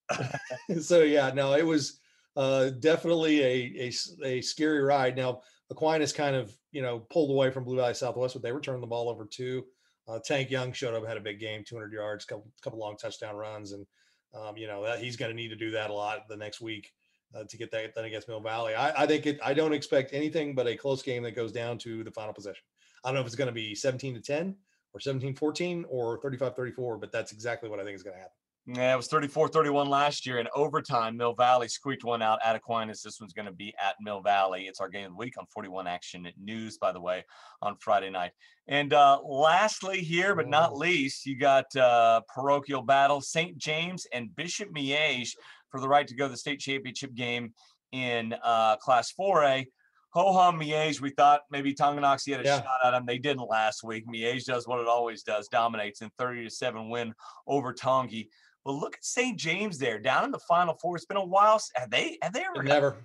so 0.81 1.03
yeah, 1.03 1.29
no, 1.29 1.53
it 1.53 1.67
was 1.67 1.99
uh, 2.35 2.71
definitely 2.79 3.43
a, 3.43 3.91
a 3.91 3.91
a 4.25 4.41
scary 4.41 4.81
ride. 4.81 5.15
Now 5.15 5.41
Aquinas 5.69 6.13
kind 6.13 6.35
of 6.35 6.51
you 6.71 6.81
know 6.81 6.97
pulled 7.11 7.29
away 7.29 7.51
from 7.51 7.63
Blue 7.63 7.75
Valley 7.75 7.93
Southwest, 7.93 8.33
but 8.33 8.41
they 8.41 8.51
returned 8.51 8.81
the 8.81 8.87
ball 8.87 9.07
over 9.07 9.25
too. 9.25 9.65
Uh, 10.09 10.19
Tank 10.19 10.49
Young 10.49 10.73
showed 10.73 10.95
up, 10.95 11.07
had 11.07 11.17
a 11.17 11.21
big 11.21 11.39
game, 11.39 11.63
200 11.63 11.93
yards, 11.93 12.25
couple 12.25 12.47
couple 12.63 12.79
long 12.79 12.97
touchdown 12.97 13.35
runs, 13.35 13.73
and 13.73 13.85
um, 14.33 14.57
you 14.57 14.67
know 14.67 14.83
that 14.83 14.99
he's 14.99 15.15
going 15.15 15.29
to 15.29 15.35
need 15.35 15.49
to 15.49 15.55
do 15.55 15.71
that 15.71 15.89
a 15.89 15.93
lot 15.93 16.27
the 16.27 16.37
next 16.37 16.61
week 16.61 16.91
uh, 17.35 17.43
to 17.47 17.57
get 17.57 17.71
that 17.71 17.93
then 17.95 18.05
against 18.05 18.27
Mill 18.27 18.39
Valley. 18.39 18.73
I, 18.73 19.03
I 19.03 19.05
think 19.05 19.25
it. 19.27 19.39
I 19.43 19.53
don't 19.53 19.73
expect 19.73 20.13
anything 20.13 20.55
but 20.55 20.67
a 20.67 20.75
close 20.75 21.03
game 21.03 21.23
that 21.23 21.35
goes 21.35 21.51
down 21.51 21.77
to 21.79 22.03
the 22.03 22.11
final 22.11 22.33
possession. 22.33 22.63
I 23.03 23.09
don't 23.09 23.15
know 23.15 23.21
if 23.21 23.27
it's 23.27 23.35
going 23.35 23.47
to 23.47 23.53
be 23.53 23.75
17 23.75 24.15
to 24.15 24.21
10 24.21 24.55
or 24.93 24.99
17 24.99 25.35
14 25.35 25.85
or 25.89 26.19
35 26.21 26.55
34, 26.55 26.97
but 26.97 27.11
that's 27.11 27.31
exactly 27.31 27.69
what 27.69 27.79
I 27.79 27.83
think 27.83 27.95
is 27.95 28.03
going 28.03 28.15
to 28.15 28.19
happen. 28.19 28.33
Yeah, 28.71 28.93
it 28.93 28.97
was 28.97 29.07
34-31 29.07 29.87
last 29.87 30.27
year 30.27 30.37
in 30.37 30.47
overtime. 30.53 31.17
Mill 31.17 31.33
Valley 31.33 31.67
squeaked 31.67 32.03
one 32.03 32.21
out 32.21 32.37
at 32.45 32.55
Aquinas. 32.55 33.01
This 33.01 33.19
one's 33.19 33.33
going 33.33 33.47
to 33.47 33.51
be 33.51 33.73
at 33.83 33.95
Mill 33.99 34.21
Valley. 34.21 34.67
It's 34.67 34.79
our 34.79 34.89
game 34.89 35.05
of 35.05 35.11
the 35.13 35.17
week 35.17 35.39
on 35.39 35.47
41 35.47 35.87
Action 35.87 36.27
News, 36.39 36.77
by 36.77 36.91
the 36.91 37.01
way, 37.01 37.25
on 37.63 37.77
Friday 37.77 38.11
night. 38.11 38.31
And 38.67 38.93
uh, 38.93 39.21
lastly, 39.23 40.01
here 40.01 40.35
but 40.35 40.47
not 40.47 40.77
least, 40.77 41.25
you 41.25 41.35
got 41.35 41.75
uh, 41.75 42.21
parochial 42.33 42.83
battle 42.83 43.21
St. 43.21 43.57
James 43.57 44.05
and 44.13 44.35
Bishop 44.35 44.69
Miege 44.71 45.31
for 45.71 45.81
the 45.81 45.89
right 45.89 46.07
to 46.07 46.15
go 46.15 46.25
to 46.25 46.31
the 46.31 46.37
state 46.37 46.59
championship 46.59 47.15
game 47.15 47.53
in 47.91 48.35
uh, 48.43 48.75
Class 48.75 49.11
4A. 49.19 49.65
Ho 50.11 50.33
hum 50.33 50.59
Miege, 50.59 51.01
we 51.01 51.09
thought 51.09 51.41
maybe 51.49 51.73
Tonganoxie 51.73 52.31
had 52.31 52.41
a 52.41 52.43
yeah. 52.43 52.57
shot 52.57 52.79
at 52.83 52.91
them. 52.91 53.05
They 53.07 53.17
didn't 53.17 53.47
last 53.47 53.83
week. 53.83 54.05
Miege 54.07 54.43
does 54.45 54.67
what 54.67 54.79
it 54.79 54.87
always 54.87 55.23
does, 55.23 55.47
dominates 55.47 56.01
in 56.01 56.09
30 56.19 56.45
to 56.45 56.49
7 56.49 56.89
win 56.89 57.13
over 57.47 57.73
Tongi. 57.73 58.27
But 58.65 58.73
look 58.73 58.95
at 58.95 59.05
St. 59.05 59.37
James 59.37 59.77
there, 59.77 59.99
down 59.99 60.25
in 60.25 60.31
the 60.31 60.39
Final 60.39 60.75
Four. 60.75 60.95
It's 60.95 61.05
been 61.05 61.17
a 61.17 61.25
while. 61.25 61.61
Have 61.75 61.89
they? 61.89 62.17
Have 62.21 62.33
they 62.33 62.43
ever? 62.43 62.63
Never, 62.63 62.97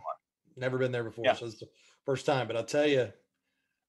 never 0.57 0.79
been 0.79 0.93
there 0.93 1.05
before. 1.05 1.25
Yeah. 1.25 1.35
So 1.35 1.47
it's 1.47 1.61
the 1.61 1.69
first 2.05 2.27
time. 2.27 2.47
But 2.47 2.57
I'll 2.57 2.65
tell 2.65 2.87
you, 2.87 3.13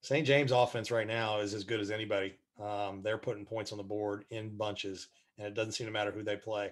St. 0.01 0.25
James 0.25 0.51
offense 0.51 0.91
right 0.91 1.07
now 1.07 1.39
is 1.39 1.53
as 1.53 1.63
good 1.63 1.79
as 1.79 1.91
anybody. 1.91 2.35
Um, 2.61 3.01
they're 3.03 3.17
putting 3.17 3.45
points 3.45 3.71
on 3.71 3.77
the 3.77 3.83
board 3.83 4.25
in 4.29 4.55
bunches, 4.55 5.07
and 5.37 5.47
it 5.47 5.53
doesn't 5.55 5.73
seem 5.73 5.87
to 5.87 5.93
matter 5.93 6.11
who 6.11 6.23
they 6.23 6.37
play. 6.37 6.71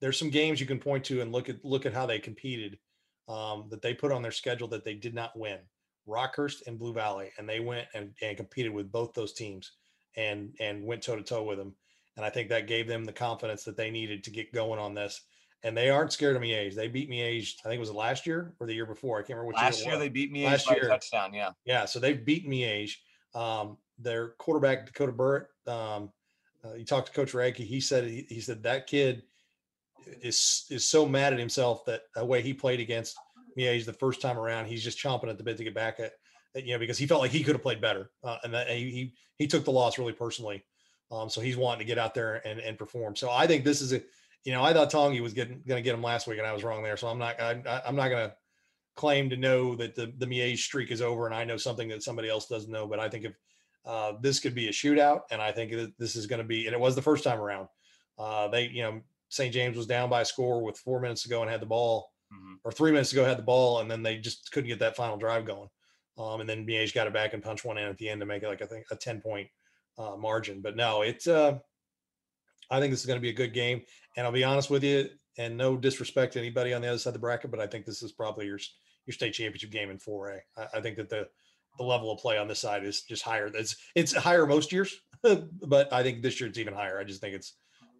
There's 0.00 0.18
some 0.18 0.30
games 0.30 0.60
you 0.60 0.66
can 0.66 0.78
point 0.78 1.04
to 1.04 1.20
and 1.20 1.32
look 1.32 1.48
at 1.48 1.64
look 1.64 1.86
at 1.86 1.94
how 1.94 2.06
they 2.06 2.18
competed 2.18 2.78
um, 3.28 3.66
that 3.70 3.82
they 3.82 3.94
put 3.94 4.12
on 4.12 4.22
their 4.22 4.32
schedule 4.32 4.68
that 4.68 4.84
they 4.84 4.94
did 4.94 5.14
not 5.14 5.36
win. 5.36 5.58
Rockhurst 6.06 6.66
and 6.66 6.78
Blue 6.78 6.92
Valley, 6.92 7.30
and 7.38 7.48
they 7.48 7.60
went 7.60 7.88
and, 7.94 8.12
and 8.20 8.36
competed 8.36 8.72
with 8.72 8.92
both 8.92 9.14
those 9.14 9.32
teams 9.32 9.72
and 10.16 10.54
and 10.60 10.84
went 10.84 11.02
toe 11.02 11.16
to 11.16 11.22
toe 11.22 11.42
with 11.42 11.58
them 11.58 11.74
and 12.16 12.24
I 12.24 12.30
think 12.30 12.48
that 12.48 12.66
gave 12.66 12.86
them 12.86 13.04
the 13.04 13.12
confidence 13.12 13.64
that 13.64 13.76
they 13.76 13.90
needed 13.90 14.24
to 14.24 14.30
get 14.30 14.52
going 14.52 14.78
on 14.78 14.94
this. 14.94 15.20
And 15.62 15.76
they 15.76 15.88
aren't 15.88 16.12
scared 16.12 16.36
of 16.36 16.42
Miege. 16.42 16.74
They 16.74 16.88
beat 16.88 17.08
Miege. 17.08 17.54
I 17.64 17.68
think 17.68 17.76
it 17.76 17.80
was 17.80 17.90
last 17.90 18.26
year 18.26 18.54
or 18.60 18.66
the 18.66 18.74
year 18.74 18.84
before. 18.84 19.18
I 19.18 19.22
can't 19.22 19.30
remember 19.30 19.48
which 19.48 19.56
last 19.56 19.80
year, 19.80 19.90
year 19.90 19.98
they 19.98 20.10
beat 20.10 20.30
me 20.30 20.44
last 20.44 20.70
year. 20.70 20.88
touchdown. 20.88 21.32
Yeah, 21.32 21.50
yeah. 21.64 21.86
So 21.86 21.98
they 21.98 22.12
beat 22.12 22.46
Miege. 22.46 22.96
Um, 23.34 23.78
their 23.98 24.30
quarterback 24.38 24.86
Dakota 24.86 25.12
Burrett. 25.12 25.46
Um, 25.66 26.10
uh, 26.64 26.74
you 26.74 26.84
talked 26.84 27.06
to 27.06 27.12
Coach 27.12 27.32
Radke. 27.32 27.56
He 27.56 27.80
said 27.80 28.04
he, 28.04 28.26
he 28.28 28.40
said 28.40 28.62
that 28.62 28.86
kid 28.86 29.22
is 30.22 30.66
is 30.70 30.86
so 30.86 31.06
mad 31.06 31.32
at 31.32 31.38
himself 31.38 31.84
that 31.86 32.02
the 32.14 32.24
way 32.24 32.42
he 32.42 32.52
played 32.52 32.80
against 32.80 33.16
Miege 33.58 33.84
the 33.84 33.92
first 33.92 34.20
time 34.20 34.38
around, 34.38 34.66
he's 34.66 34.82
just 34.82 34.98
chomping 34.98 35.28
at 35.28 35.38
the 35.38 35.44
bit 35.44 35.56
to 35.56 35.64
get 35.64 35.74
back 35.74 36.00
at, 36.00 36.12
at 36.54 36.64
you 36.64 36.74
know 36.74 36.78
because 36.78 36.98
he 36.98 37.06
felt 37.06 37.20
like 37.20 37.30
he 37.30 37.42
could 37.42 37.54
have 37.54 37.62
played 37.62 37.80
better, 37.80 38.10
uh, 38.22 38.38
and 38.44 38.52
that 38.54 38.68
he, 38.68 38.90
he 38.90 39.14
he 39.36 39.46
took 39.46 39.64
the 39.64 39.70
loss 39.70 39.98
really 39.98 40.12
personally. 40.12 40.64
Um, 41.14 41.30
so 41.30 41.40
he's 41.40 41.56
wanting 41.56 41.80
to 41.80 41.84
get 41.84 41.98
out 41.98 42.14
there 42.14 42.46
and, 42.46 42.58
and 42.58 42.78
perform. 42.78 43.14
So 43.16 43.30
I 43.30 43.46
think 43.46 43.64
this 43.64 43.80
is 43.80 43.92
a, 43.92 44.02
you 44.44 44.52
know, 44.52 44.62
I 44.62 44.72
thought 44.72 44.90
Tongi 44.90 45.22
was 45.22 45.32
getting 45.32 45.62
going 45.66 45.78
to 45.78 45.82
get 45.82 45.94
him 45.94 46.02
last 46.02 46.26
week, 46.26 46.38
and 46.38 46.46
I 46.46 46.52
was 46.52 46.64
wrong 46.64 46.82
there. 46.82 46.96
So 46.96 47.08
I'm 47.08 47.18
not, 47.18 47.40
I, 47.40 47.82
am 47.86 47.96
not 47.96 48.08
going 48.08 48.28
to 48.28 48.34
claim 48.96 49.30
to 49.30 49.36
know 49.36 49.74
that 49.76 49.94
the 49.94 50.12
the 50.18 50.26
Miege 50.26 50.58
streak 50.58 50.90
is 50.90 51.00
over, 51.00 51.26
and 51.26 51.34
I 51.34 51.44
know 51.44 51.56
something 51.56 51.88
that 51.88 52.02
somebody 52.02 52.28
else 52.28 52.46
doesn't 52.46 52.70
know. 52.70 52.86
But 52.86 53.00
I 53.00 53.08
think 53.08 53.24
if 53.24 53.32
uh, 53.86 54.14
this 54.20 54.40
could 54.40 54.54
be 54.54 54.68
a 54.68 54.72
shootout, 54.72 55.22
and 55.30 55.40
I 55.40 55.52
think 55.52 55.72
that 55.72 55.98
this 55.98 56.16
is 56.16 56.26
going 56.26 56.40
to 56.40 56.46
be, 56.46 56.66
and 56.66 56.74
it 56.74 56.80
was 56.80 56.94
the 56.94 57.02
first 57.02 57.24
time 57.24 57.40
around. 57.40 57.68
Uh, 58.18 58.48
they, 58.48 58.68
you 58.68 58.82
know, 58.82 59.00
St. 59.28 59.52
James 59.52 59.76
was 59.76 59.86
down 59.86 60.08
by 60.08 60.20
a 60.20 60.24
score 60.24 60.62
with 60.62 60.78
four 60.78 61.00
minutes 61.00 61.22
to 61.22 61.28
go 61.28 61.42
and 61.42 61.50
had 61.50 61.60
the 61.60 61.66
ball, 61.66 62.10
mm-hmm. 62.32 62.54
or 62.64 62.72
three 62.72 62.92
minutes 62.92 63.10
to 63.10 63.16
go 63.16 63.24
had 63.24 63.38
the 63.38 63.42
ball, 63.42 63.80
and 63.80 63.90
then 63.90 64.02
they 64.02 64.18
just 64.18 64.50
couldn't 64.52 64.68
get 64.68 64.78
that 64.78 64.96
final 64.96 65.16
drive 65.16 65.44
going. 65.44 65.68
Um, 66.16 66.40
and 66.40 66.48
then 66.48 66.66
Miege 66.66 66.94
got 66.94 67.08
it 67.08 67.12
back 67.12 67.34
and 67.34 67.42
punched 67.42 67.64
one 67.64 67.76
in 67.76 67.88
at 67.88 67.98
the 67.98 68.08
end 68.08 68.20
to 68.20 68.26
make 68.26 68.42
it 68.42 68.48
like 68.48 68.62
I 68.62 68.66
think 68.66 68.86
a 68.90 68.96
ten 68.96 69.20
point 69.20 69.48
uh, 69.98 70.16
margin. 70.16 70.60
But 70.60 70.76
no, 70.76 71.02
it's. 71.02 71.26
Uh, 71.26 71.58
I 72.70 72.80
think 72.80 72.92
this 72.92 73.00
is 73.00 73.06
going 73.06 73.18
to 73.18 73.22
be 73.22 73.30
a 73.30 73.34
good 73.34 73.52
game, 73.52 73.82
and 74.16 74.26
I'll 74.26 74.32
be 74.32 74.44
honest 74.44 74.70
with 74.70 74.82
you, 74.82 75.08
and 75.36 75.56
no 75.56 75.76
disrespect 75.76 76.32
to 76.32 76.38
anybody 76.38 76.72
on 76.72 76.80
the 76.80 76.88
other 76.88 76.98
side 76.98 77.10
of 77.10 77.14
the 77.14 77.20
bracket, 77.20 77.50
but 77.50 77.60
I 77.60 77.66
think 77.66 77.84
this 77.84 78.02
is 78.02 78.12
probably 78.12 78.46
your 78.46 78.58
your 79.06 79.12
state 79.12 79.34
championship 79.34 79.70
game 79.70 79.90
in 79.90 79.98
4A. 79.98 80.38
I, 80.56 80.78
I 80.78 80.80
think 80.80 80.96
that 80.96 81.08
the 81.10 81.28
the 81.76 81.84
level 81.84 82.12
of 82.12 82.20
play 82.20 82.38
on 82.38 82.48
this 82.48 82.60
side 82.60 82.84
is 82.84 83.02
just 83.02 83.22
higher. 83.22 83.46
It's 83.46 83.76
it's 83.94 84.14
higher 84.14 84.46
most 84.46 84.72
years, 84.72 84.94
but 85.22 85.92
I 85.92 86.02
think 86.02 86.22
this 86.22 86.40
year 86.40 86.48
it's 86.48 86.58
even 86.58 86.74
higher. 86.74 86.98
I 86.98 87.04
just 87.04 87.20
think 87.20 87.34
it's 87.34 87.54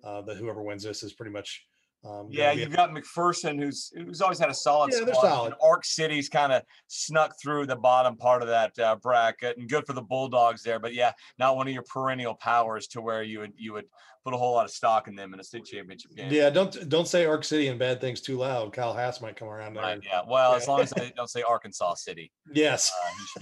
uh, 0.05 0.23
that 0.23 0.37
whoever 0.37 0.63
wins 0.63 0.85
this 0.85 1.03
is 1.03 1.13
pretty 1.13 1.33
much 1.33 1.67
um, 2.05 2.29
yeah, 2.31 2.53
you've 2.53 2.75
got 2.75 2.91
McPherson, 2.91 3.59
who's 3.59 3.91
who's 3.97 4.21
always 4.21 4.39
had 4.39 4.51
a 4.51 4.55
solid 4.55 4.93
yeah, 4.93 5.01
squad. 5.01 5.23
Solid. 5.23 5.55
Ark 5.63 5.85
City's 5.85 6.29
kind 6.29 6.53
of 6.53 6.63
snuck 6.87 7.35
through 7.41 7.67
the 7.67 7.77
bottom 7.77 8.17
part 8.17 8.43
of 8.43 8.49
that 8.49 8.79
uh, 8.79 8.97
bracket, 8.97 9.57
and 9.57 9.69
good 9.69 9.87
for 9.87 9.95
the 9.95 10.03
Bulldogs 10.03 10.63
there. 10.63 10.79
But 10.79 10.93
yeah, 10.93 11.13
not 11.39 11.57
one 11.57 11.67
of 11.67 11.73
your 11.73 11.83
perennial 11.83 12.35
powers 12.35 12.89
to 12.89 13.01
where 13.01 13.23
you 13.23 13.41
would 13.41 13.53
you 13.57 13.73
would 13.73 13.87
put 14.23 14.35
a 14.35 14.37
whole 14.37 14.53
lot 14.53 14.67
of 14.67 14.71
stock 14.71 15.09
in 15.09 15.15
them 15.15 15.33
in 15.33 15.41
a 15.41 15.45
state 15.45 15.65
championship 15.65 16.15
game. 16.15 16.31
Yeah, 16.31 16.51
don't 16.51 16.89
don't 16.91 17.09
say 17.09 17.25
Ark 17.25 17.43
City 17.43 17.69
and 17.69 17.79
bad 17.79 18.03
things 18.03 18.21
too 18.21 18.37
loud. 18.37 18.75
Kyle 18.75 18.93
Hass 18.93 19.23
might 19.23 19.37
come 19.37 19.49
around 19.49 19.75
there. 19.75 19.83
Right, 19.83 20.01
yeah, 20.05 20.23
well, 20.29 20.51
yeah. 20.51 20.57
as 20.57 20.69
long 20.69 20.81
as 20.81 20.93
I 20.99 21.11
don't 21.17 21.31
say 21.31 21.43
Arkansas 21.43 21.95
City. 21.95 22.31
Yes. 22.53 22.93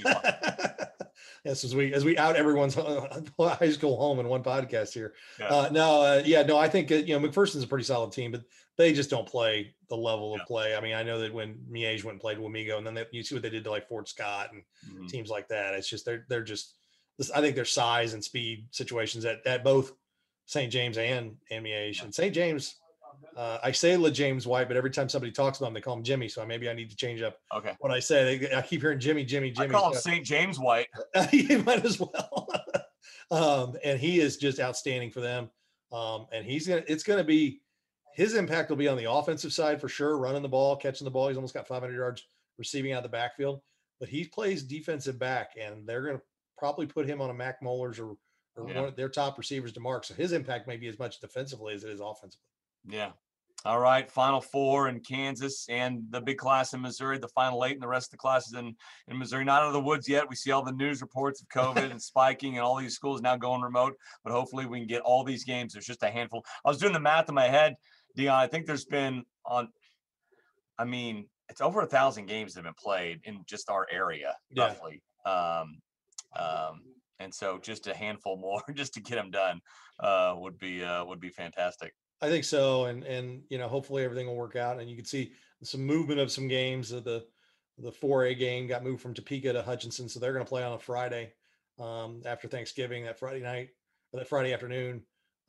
Uh, 0.05 0.85
Yes, 1.45 1.65
as 1.65 1.75
we 1.75 1.93
as 1.93 2.05
we 2.05 2.17
out 2.19 2.37
everyone's 2.37 2.75
high 3.39 3.71
school 3.71 3.97
home 3.97 4.21
in 4.21 4.29
one 4.29 4.43
podcast 4.43 4.93
here. 4.93 5.15
Yeah. 5.41 5.47
Uh, 5.47 5.69
no, 5.73 6.03
uh, 6.03 6.23
yeah, 6.25 6.43
no, 6.43 6.57
I 6.57 6.69
think 6.69 6.93
uh, 6.93 6.97
you 6.97 7.19
know 7.19 7.29
McPherson's 7.29 7.65
a 7.65 7.67
pretty 7.67 7.85
solid 7.85 8.13
team, 8.13 8.31
but 8.31 8.43
they 8.79 8.93
just 8.93 9.11
don't 9.11 9.27
play 9.29 9.75
the 9.89 9.97
level 9.97 10.35
Yeah. 10.37 10.43
of 10.43 10.47
play. 10.49 10.75
I 10.77 10.81
mean, 10.81 10.95
I 10.95 11.03
know 11.03 11.19
that 11.21 11.33
when 11.33 11.55
Miege 11.71 12.05
went 12.05 12.15
and 12.15 12.21
played 12.21 12.39
Wamego, 12.39 12.79
and 12.79 12.87
then 12.87 12.95
they, 12.95 13.07
you 13.13 13.23
see 13.23 13.35
what 13.35 13.43
they 13.43 13.51
did 13.51 13.65
to 13.65 13.71
like 13.71 13.89
Fort 13.89 14.09
Scott 14.09 14.51
and 14.53 14.63
Mhm. 14.91 15.09
teams 15.09 15.29
like 15.31 15.49
that. 15.49 15.75
It's 15.75 15.89
just 15.89 16.05
they're 16.05 16.25
they're 16.29 16.43
just. 16.43 16.75
I 17.35 17.41
think 17.41 17.55
their 17.55 17.65
size 17.67 18.15
and 18.15 18.25
speed 18.25 18.67
situations 18.71 19.25
at 19.25 19.47
at 19.47 19.63
both 19.63 19.93
St. 20.47 20.73
James 20.73 20.97
and 20.99 21.37
and 21.51 21.65
Miege 21.65 22.03
and 22.03 22.13
St. 22.15 22.35
James. 22.35 22.77
Uh, 23.37 23.59
I 23.63 23.71
say 23.73 23.97
La 23.97 24.11
James 24.11 24.47
White, 24.47 24.69
but 24.69 24.77
every 24.77 24.91
time 24.91 25.09
somebody 25.09 25.31
talks 25.31 25.59
about 25.59 25.69
him, 25.69 25.75
they 25.75 25.81
call 25.81 25.97
him 25.97 26.03
Jimmy. 26.03 26.29
So 26.29 26.45
maybe 26.45 26.69
I 26.69 26.73
need 26.73 26.91
to 26.91 26.97
change 26.97 27.23
up 27.23 27.39
Okay. 27.55 27.75
what 27.79 27.93
I 27.93 28.01
say. 28.01 28.37
They, 28.39 28.55
I 28.55 28.63
keep 28.63 28.81
hearing 28.81 28.99
Jimmy, 28.99 29.25
Jimmy, 29.25 29.51
I 29.51 29.63
Jimmy. 29.63 29.69
call 29.75 29.93
him 29.93 29.99
St. 29.99 30.25
James 30.27 30.59
White. 30.59 30.89
you 31.33 31.59
might 31.61 31.85
as 31.85 32.01
well. 32.01 32.49
um, 33.31 33.77
and 33.85 33.99
he 34.01 34.21
is 34.21 34.37
just 34.39 34.59
outstanding 34.61 35.11
for 35.11 35.21
them. 35.21 35.51
Um, 35.93 36.27
and 36.33 36.45
he's 36.45 36.67
gonna 36.67 36.83
it's 36.89 37.03
gonna 37.05 37.25
be 37.25 37.61
his 38.15 38.35
impact 38.35 38.71
will 38.71 38.77
be 38.77 38.89
on 38.89 38.97
the 38.97 39.11
offensive 39.11 39.53
side 39.53 39.81
for 39.81 39.89
sure, 39.89 40.19
running 40.19 40.43
the 40.43 40.49
ball, 40.49 40.77
catching 40.77 41.05
the 41.05 41.11
ball. 41.11 41.29
He's 41.29 41.37
almost 41.37 41.55
got 41.55 41.67
500 41.69 41.95
yards 41.95 42.27
receiving 42.59 42.93
out 42.93 42.99
of 42.99 43.03
the 43.05 43.09
backfield, 43.09 43.61
but 44.01 44.09
he 44.09 44.25
plays 44.25 44.63
defensive 44.63 45.19
back, 45.19 45.53
and 45.61 45.87
they're 45.87 46.05
gonna 46.05 46.21
probably 46.59 46.87
put 46.87 47.09
him 47.09 47.21
on 47.21 47.31
a 47.31 47.35
Mac 47.35 47.63
Mollers 47.63 47.99
or 47.99 48.17
or 48.55 48.69
Yeah. 48.69 48.81
one 48.81 48.89
of 48.91 48.97
their 48.97 49.09
top 49.09 49.39
receivers 49.39 49.73
to 49.73 49.81
mark. 49.81 50.05
So 50.05 50.13
his 50.13 50.33
impact 50.33 50.69
may 50.69 50.77
be 50.77 50.87
as 50.87 50.99
much 50.99 51.21
defensively 51.21 51.73
as 51.73 51.85
it 51.85 51.91
is 51.91 52.01
offensively. 52.01 52.45
Yeah. 52.85 53.13
All 53.65 53.79
right. 53.81 54.11
Final 54.11 54.43
four 54.43 54.89
in 54.89 55.01
Kansas 55.01 55.67
and 55.71 56.03
the 56.11 56.21
big 56.21 56.37
class 56.37 56.75
in 56.75 56.83
Missouri, 56.83 57.17
the 57.17 57.29
final 57.29 57.65
eight, 57.65 57.73
and 57.73 57.81
the 57.83 57.87
rest 57.89 58.09
of 58.09 58.11
the 58.11 58.17
classes 58.19 58.53
in, 58.53 58.77
in 59.09 59.19
Missouri. 59.19 59.45
Not 59.45 59.63
out 59.63 59.69
of 59.69 59.73
the 59.73 59.81
woods 59.81 60.07
yet. 60.07 60.29
We 60.29 60.35
see 60.37 60.51
all 60.51 60.63
the 60.63 60.73
news 60.73 61.01
reports 61.01 61.41
of 61.41 61.49
COVID 61.49 61.91
and 61.91 62.03
spiking 62.03 62.59
and 62.59 62.63
all 62.63 62.77
these 62.77 62.95
schools 62.95 63.23
now 63.23 63.37
going 63.37 63.63
remote, 63.63 63.97
but 64.23 64.33
hopefully 64.33 64.67
we 64.67 64.81
can 64.81 64.87
get 64.89 65.01
all 65.01 65.25
these 65.25 65.45
games. 65.45 65.73
There's 65.73 65.87
just 65.87 66.03
a 66.03 66.11
handful. 66.11 66.45
I 66.65 66.69
was 66.69 66.79
doing 66.79 66.93
the 66.93 67.01
math 67.01 67.31
in 67.31 67.35
my 67.35 67.49
head, 67.49 67.77
Dion. 68.17 68.35
I 68.35 68.47
think 68.47 68.67
there's 68.67 68.85
been 68.85 69.25
on, 69.45 69.69
I 70.79 70.85
mean, 70.85 71.29
it's 71.49 71.61
over 71.61 71.83
a 71.83 71.87
thousand 71.87 72.27
games 72.27 72.55
that 72.55 72.65
have 72.65 72.75
been 72.75 72.83
played 72.83 73.21
in 73.25 73.43
just 73.47 73.71
our 73.71 73.87
area, 73.91 74.37
Yeah. 74.51 74.67
roughly. 74.69 75.03
Um, 75.25 75.81
um, 76.37 76.83
and 77.21 77.33
so 77.33 77.59
just 77.59 77.87
a 77.87 77.95
handful 77.95 78.37
more 78.41 78.63
just 78.75 78.95
to 78.95 79.01
get 79.01 79.17
them 79.17 79.31
done 79.31 79.61
uh, 80.01 80.35
would 80.39 80.59
be 80.59 80.83
uh, 80.83 81.05
would 81.05 81.21
be 81.21 81.31
fantastic. 81.31 81.93
I 82.21 82.29
think 82.29 82.45
so, 82.45 82.85
and 82.85 83.03
and 83.05 83.43
you 83.49 83.59
know, 83.59 83.69
hopefully 83.69 84.05
everything 84.05 84.27
will 84.27 84.37
work 84.37 84.57
out, 84.57 84.81
and 84.81 84.89
you 84.89 84.97
can 84.97 85.05
see 85.05 85.33
some 85.63 85.83
movement 85.83 86.21
of 86.21 86.31
some 86.31 86.49
games. 86.49 86.93
Of 86.93 87.05
the 87.05 87.25
the 87.79 87.91
4A 87.91 88.39
game 88.39 88.67
got 88.67 88.85
moved 88.85 89.03
from 89.03 89.15
Topeka 89.15 89.53
to 89.53 89.63
Hutchinson, 89.63 90.09
so 90.09 90.21
they're 90.21 90.33
going 90.33 90.45
to 90.45 90.49
play 90.49 90.63
on 90.63 90.75
a 90.75 90.79
Friday 90.79 91.33
um, 91.79 92.23
after 92.27 92.47
Thanksgiving, 92.49 93.05
that 93.05 93.19
Friday 93.19 93.41
night 93.41 93.71
or 94.13 94.21
that 94.21 94.29
Friday 94.29 94.53
afternoon 94.53 95.03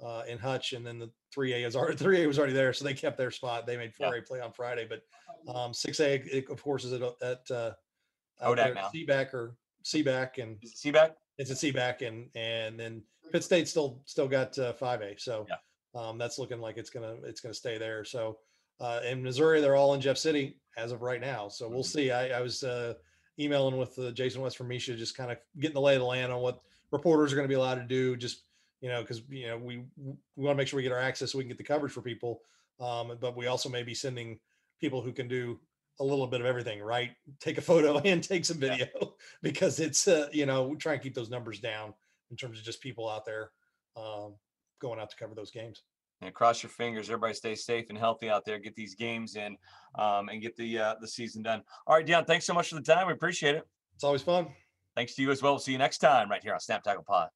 uh, 0.04 0.24
in 0.28 0.38
Hutch, 0.38 0.74
and 0.74 0.86
then 0.86 1.00
the 1.00 1.12
3A 1.36 1.66
is 1.66 1.76
already 1.76 1.98
3A 1.98 2.28
was 2.28 2.38
already 2.38 2.54
there, 2.54 2.74
so 2.74 2.86
they 2.86 2.94
kept 2.94 3.18
their 3.18 3.32
spot. 3.32 3.66
They 3.66 3.78
made 3.78 3.94
4A 3.94 4.26
play 4.26 4.40
on 4.42 4.52
Friday, 4.52 4.88
but 4.88 5.04
um, 5.54 5.72
6A, 5.72 6.26
it, 6.28 6.50
of 6.50 6.62
course, 6.62 6.84
is 6.84 6.94
at, 6.94 7.02
at 7.02 7.52
uh, 7.52 7.72
ODAC 8.42 8.44
out 8.44 8.56
there 8.58 8.66
at 8.70 8.76
now. 8.76 8.90
CBAC 8.94 9.34
or 9.34 9.56
CBAC, 9.84 10.38
and 10.42 10.58
Is 10.62 10.82
it 10.86 11.18
it's 11.38 11.50
a 11.52 11.56
CBAC, 11.56 12.08
and 12.08 12.30
and 12.36 12.80
then 12.80 13.02
Pitt 13.32 13.44
State 13.44 13.68
still 13.68 14.02
still 14.06 14.28
got 14.28 14.58
uh, 14.60 14.74
5A. 14.74 15.20
So 15.20 15.46
Yeah. 15.50 15.56
um, 16.00 16.18
that's 16.18 16.38
looking 16.38 16.60
like 16.60 16.78
it's 16.78 16.90
gonna 16.90 17.16
it's 17.24 17.42
gonna 17.42 17.54
stay 17.54 17.78
there. 17.78 18.04
So 18.06 18.38
uh, 18.80 19.00
in 19.08 19.22
Missouri, 19.24 19.62
they're 19.62 19.76
all 19.76 19.94
in 19.94 20.02
Jeff 20.02 20.18
City 20.18 20.58
as 20.78 20.92
of 20.92 21.02
right 21.02 21.22
now. 21.22 21.48
So 21.48 21.68
we'll 21.70 21.80
Mhm. 21.84 21.86
see. 21.86 22.12
I, 22.12 22.40
I 22.40 22.42
was 22.42 22.64
uh, 22.64 22.94
emailing 23.40 23.78
with 23.78 23.98
uh, 24.00 24.12
Jason 24.12 24.42
West 24.42 24.58
from 24.58 24.70
MSHSAA, 24.70 24.98
just 24.98 25.16
kind 25.18 25.32
of 25.32 25.38
getting 25.60 25.76
the 25.76 25.82
lay 25.82 25.96
of 25.96 26.02
the 26.02 26.06
land 26.08 26.32
on 26.32 26.42
what 26.42 26.62
reporters 26.92 27.32
are 27.32 27.36
going 27.36 27.48
to 27.48 27.50
be 27.50 27.56
allowed 27.56 27.76
to 27.76 27.84
do. 27.86 28.16
Just 28.16 28.44
you 28.84 28.90
know, 28.90 29.02
because 29.02 29.22
you 29.30 29.48
know 29.48 29.58
we 29.58 29.78
we 29.98 30.44
want 30.44 30.56
to 30.56 30.58
make 30.58 30.68
sure 30.68 30.76
we 30.76 30.84
get 30.84 30.92
our 30.92 31.00
access 31.00 31.32
so 31.32 31.38
we 31.38 31.46
can 31.46 31.50
get 31.50 31.58
the 31.58 31.64
coverage 31.64 31.94
for 31.94 32.02
people. 32.02 32.42
Um, 32.82 33.18
but 33.22 33.38
we 33.38 33.48
also 33.48 33.70
may 33.70 33.82
be 33.82 33.94
sending 33.96 34.40
people 34.82 35.02
who 35.02 35.14
can 35.14 35.30
do 35.30 35.58
a 36.02 36.04
little 36.04 36.28
bit 36.28 36.42
of 36.42 36.46
everything, 36.48 36.82
right? 36.82 37.12
Take 37.40 37.58
a 37.58 37.62
photo 37.62 37.98
and 38.06 38.22
take 38.22 38.44
some 38.44 38.62
Yeah. 38.62 38.72
video 38.76 39.14
because 39.42 39.80
it's 39.80 40.06
uh, 40.08 40.28
you 40.34 40.46
know 40.46 40.68
we 40.68 40.76
try 40.76 40.94
and 40.94 41.02
keep 41.02 41.16
those 41.16 41.30
numbers 41.30 41.62
down 41.62 41.94
in 42.30 42.36
terms 42.36 42.60
of 42.60 42.66
just 42.66 42.82
people 42.82 43.10
out 43.10 43.24
there 43.26 43.52
um, 43.96 44.36
going 44.82 45.00
out 45.00 45.10
to 45.12 45.16
cover 45.16 45.34
those 45.34 45.52
games. 45.52 45.84
And 46.22 46.34
cross 46.34 46.62
your 46.64 46.70
fingers. 46.70 47.10
Everybody 47.10 47.34
stay 47.34 47.56
safe 47.56 47.86
and 47.90 47.98
healthy 47.98 48.30
out 48.30 48.44
there. 48.46 48.58
Get 48.60 48.76
these 48.76 48.96
games 48.96 49.36
in 49.36 49.58
um, 49.98 50.28
and 50.30 50.42
get 50.42 50.56
the 50.58 50.78
uh, 50.80 50.96
the 51.00 51.08
season 51.08 51.42
done. 51.42 51.62
All 51.88 51.96
right, 51.96 52.06
Dion. 52.06 52.26
Thanks 52.26 52.46
so 52.46 52.54
much 52.54 52.68
for 52.70 52.76
the 52.76 52.82
time. 52.82 53.08
We 53.08 53.14
appreciate 53.14 53.56
it. 53.56 53.64
It's 53.96 54.04
always 54.04 54.22
fun. 54.24 54.48
Thanks 54.96 55.16
to 55.16 55.22
you 55.22 55.32
as 55.32 55.42
well. 55.42 55.54
We'll 55.54 55.60
see 55.60 55.72
you 55.72 55.78
next 55.78 56.00
time 56.00 56.30
right 56.30 56.44
here 56.44 56.54
on 56.54 56.60
Snap 56.60 56.84
Tackle 56.84 57.04
Pod. 57.08 57.30